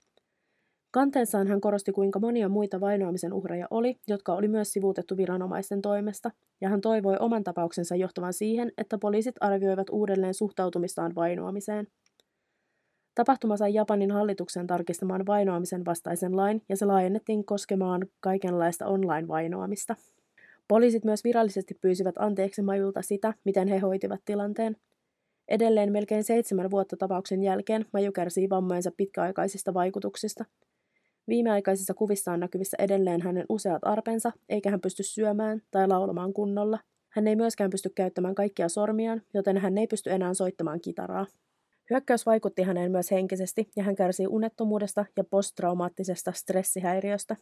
Kanteessaan 0.94 1.46
hän 1.46 1.60
korosti, 1.60 1.92
kuinka 1.92 2.18
monia 2.18 2.48
muita 2.48 2.80
vainoamisen 2.80 3.32
uhreja 3.32 3.66
oli, 3.70 3.98
jotka 4.08 4.34
oli 4.34 4.48
myös 4.48 4.72
sivuutettu 4.72 5.16
viranomaisten 5.16 5.82
toimesta, 5.82 6.30
ja 6.60 6.68
hän 6.68 6.80
toivoi 6.80 7.16
oman 7.20 7.44
tapauksensa 7.44 7.96
johtavan 7.96 8.32
siihen, 8.32 8.72
että 8.78 8.98
poliisit 8.98 9.34
arvioivat 9.40 9.90
uudelleen 9.90 10.34
suhtautumistaan 10.34 11.14
vainoamiseen. 11.14 11.86
Tapahtuma 13.14 13.56
sai 13.56 13.74
Japanin 13.74 14.10
hallituksen 14.10 14.66
tarkistamaan 14.66 15.26
vainoamisen 15.26 15.84
vastaisen 15.84 16.36
lain, 16.36 16.62
ja 16.68 16.76
se 16.76 16.84
laajennettiin 16.84 17.44
koskemaan 17.44 18.06
kaikenlaista 18.20 18.86
online-vainoamista. 18.86 19.96
Poliisit 20.68 21.04
myös 21.04 21.24
virallisesti 21.24 21.74
pyysivät 21.80 22.14
anteeksi 22.18 22.62
Majulta 22.62 23.02
sitä, 23.02 23.34
miten 23.44 23.68
he 23.68 23.78
hoitivat 23.78 24.20
tilanteen. 24.24 24.76
Edelleen 25.48 25.92
melkein 25.92 26.24
seitsemän 26.24 26.70
vuotta 26.70 26.96
tapauksen 26.96 27.42
jälkeen 27.42 27.86
Maju 27.92 28.12
kärsii 28.12 28.50
vammojensa 28.50 28.90
pitkäaikaisista 28.96 29.74
vaikutuksista– 29.74 30.44
Viimeaikaisissa 31.28 31.94
kuvissa 31.94 32.32
on 32.32 32.40
näkyvissä 32.40 32.76
edelleen 32.80 33.22
hänen 33.22 33.46
useat 33.48 33.82
arpensa, 33.82 34.32
eikä 34.48 34.70
hän 34.70 34.80
pysty 34.80 35.02
syömään 35.02 35.62
tai 35.70 35.88
laulamaan 35.88 36.32
kunnolla. 36.32 36.78
Hän 37.08 37.28
ei 37.28 37.36
myöskään 37.36 37.70
pysty 37.70 37.90
käyttämään 37.90 38.34
kaikkia 38.34 38.68
sormiaan, 38.68 39.22
joten 39.34 39.58
hän 39.58 39.78
ei 39.78 39.86
pysty 39.86 40.10
enää 40.10 40.34
soittamaan 40.34 40.80
kitaraa. 40.80 41.26
Hyökkäys 41.90 42.26
vaikutti 42.26 42.62
häneen 42.62 42.90
myös 42.90 43.10
henkisesti 43.10 43.70
ja 43.76 43.82
hän 43.82 43.94
kärsii 43.96 44.26
unettomuudesta 44.26 45.04
ja 45.16 45.24
posttraumaattisesta 45.24 46.32
stressihäiriöstä. 46.32 47.36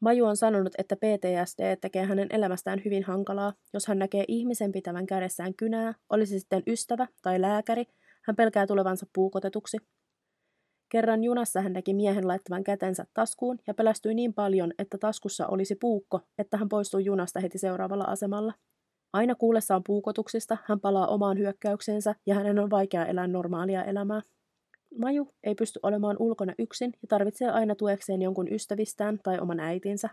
Maju 0.00 0.24
on 0.24 0.36
sanonut, 0.36 0.72
että 0.78 0.96
PTSD 0.96 1.76
tekee 1.80 2.04
hänen 2.04 2.26
elämästään 2.30 2.82
hyvin 2.84 3.04
hankalaa. 3.04 3.52
Jos 3.72 3.86
hän 3.86 3.98
näkee 3.98 4.24
ihmisen 4.28 4.72
pitävän 4.72 5.06
kädessään 5.06 5.54
kynää, 5.54 5.94
olisi 6.10 6.38
sitten 6.38 6.62
ystävä 6.66 7.06
tai 7.22 7.40
lääkäri, 7.40 7.84
hän 8.24 8.36
pelkää 8.36 8.66
tulevansa 8.66 9.06
puukotetuksi. 9.14 9.78
Kerran 10.88 11.24
junassa 11.24 11.60
hän 11.60 11.72
näki 11.72 11.94
miehen 11.94 12.28
laittavan 12.28 12.64
kätensä 12.64 13.04
taskuun 13.14 13.58
ja 13.66 13.74
pelästyi 13.74 14.14
niin 14.14 14.34
paljon, 14.34 14.72
että 14.78 14.98
taskussa 14.98 15.46
olisi 15.46 15.74
puukko, 15.74 16.20
että 16.38 16.56
hän 16.56 16.68
poistui 16.68 17.04
junasta 17.04 17.40
heti 17.40 17.58
seuraavalla 17.58 18.04
asemalla. 18.04 18.52
Aina 19.12 19.34
kuullessaan 19.34 19.82
puukotuksista 19.86 20.56
hän 20.64 20.80
palaa 20.80 21.06
omaan 21.06 21.38
hyökkäykseensä 21.38 22.14
ja 22.26 22.34
hänen 22.34 22.58
on 22.58 22.70
vaikea 22.70 23.06
elää 23.06 23.26
normaalia 23.26 23.84
elämää. 23.84 24.22
Maju 24.98 25.28
ei 25.42 25.54
pysty 25.54 25.80
olemaan 25.82 26.16
ulkona 26.18 26.54
yksin 26.58 26.92
ja 27.02 27.08
tarvitsee 27.08 27.50
aina 27.50 27.74
tuekseen 27.74 28.22
jonkun 28.22 28.52
ystävistään 28.52 29.18
tai 29.22 29.38
oman 29.38 29.60
äitinsä. 29.60 30.08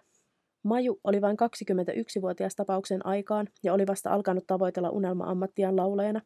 Maju 0.63 0.99
oli 1.03 1.21
vain 1.21 1.37
21-vuotias 1.39 2.55
tapauksen 2.55 3.05
aikaan 3.05 3.47
ja 3.63 3.73
oli 3.73 3.87
vasta 3.87 4.09
alkanut 4.09 4.43
tavoitella 4.47 4.89
unelma-ammattiaan 4.89 5.75
laulajana. 5.75 6.21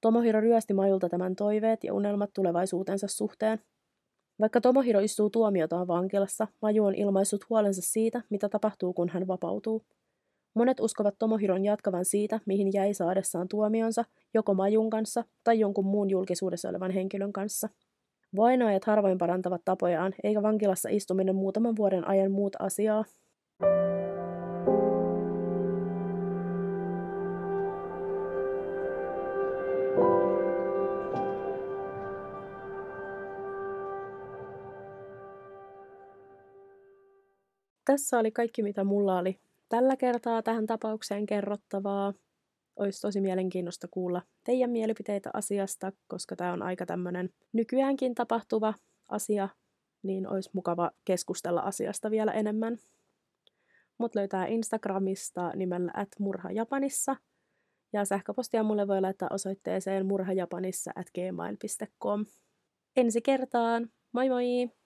Tomohiro 0.00 0.40
ryösti 0.40 0.74
Majulta 0.74 1.08
tämän 1.08 1.36
toiveet 1.36 1.84
ja 1.84 1.94
unelmat 1.94 2.30
tulevaisuutensa 2.34 3.08
suhteen. 3.08 3.60
Vaikka 4.40 4.60
Tomohiro 4.60 5.00
istuu 5.00 5.30
tuomiotaan 5.30 5.86
vankilassa, 5.86 6.46
Maju 6.62 6.84
on 6.84 6.94
ilmaissut 6.94 7.48
huolensa 7.50 7.82
siitä, 7.84 8.22
mitä 8.30 8.48
tapahtuu, 8.48 8.92
kun 8.92 9.08
hän 9.08 9.26
vapautuu. 9.26 9.84
Monet 10.54 10.80
uskovat 10.80 11.14
Tomohiron 11.18 11.64
jatkavan 11.64 12.04
siitä, 12.04 12.40
mihin 12.46 12.72
jäi 12.72 12.94
saadessaan 12.94 13.48
tuomionsa, 13.48 14.04
joko 14.34 14.54
Majun 14.54 14.90
kanssa 14.90 15.24
tai 15.44 15.58
jonkun 15.58 15.86
muun 15.86 16.10
julkisuudessa 16.10 16.68
olevan 16.68 16.90
henkilön 16.90 17.32
kanssa. 17.32 17.68
Vainoajat 18.36 18.84
harvoin 18.84 19.18
parantavat 19.18 19.62
tapojaan, 19.64 20.14
eikä 20.22 20.42
vankilassa 20.42 20.88
istuminen 20.88 21.34
muutaman 21.34 21.76
vuoden 21.76 22.08
ajan 22.08 22.32
muut 22.32 22.56
asiaa. 22.58 23.04
Tässä 37.84 38.18
oli 38.18 38.30
kaikki, 38.30 38.62
mitä 38.62 38.84
mulla 38.84 39.18
oli 39.18 39.38
tällä 39.68 39.96
kertaa 39.96 40.42
tähän 40.42 40.66
tapaukseen 40.66 41.26
kerrottavaa. 41.26 42.14
Olisi 42.76 43.00
tosi 43.00 43.20
mielenkiintoista 43.20 43.88
kuulla 43.90 44.22
teidän 44.44 44.70
mielipiteitä 44.70 45.30
asiasta, 45.32 45.92
koska 46.06 46.36
tämä 46.36 46.52
on 46.52 46.62
aika 46.62 46.86
tämmöinen 46.86 47.30
nykyäänkin 47.52 48.14
tapahtuva 48.14 48.74
asia, 49.08 49.48
niin 50.02 50.28
olisi 50.28 50.50
mukava 50.52 50.90
keskustella 51.04 51.60
asiasta 51.60 52.10
vielä 52.10 52.32
enemmän. 52.32 52.76
Mut 53.98 54.14
löytää 54.14 54.46
Instagramista 54.46 55.52
nimellä 55.56 55.92
at 55.94 56.08
murhajapanissa, 56.18 57.16
ja 57.92 58.04
sähköpostia 58.04 58.62
mulle 58.62 58.88
voi 58.88 59.00
laittaa 59.00 59.28
osoitteeseen 59.32 60.06
murhajapanissa 60.06 60.90
at 60.94 61.06
gmail.com. 61.14 62.24
Ensi 62.96 63.22
kertaan, 63.22 63.90
moi 64.12 64.28
moi! 64.28 64.77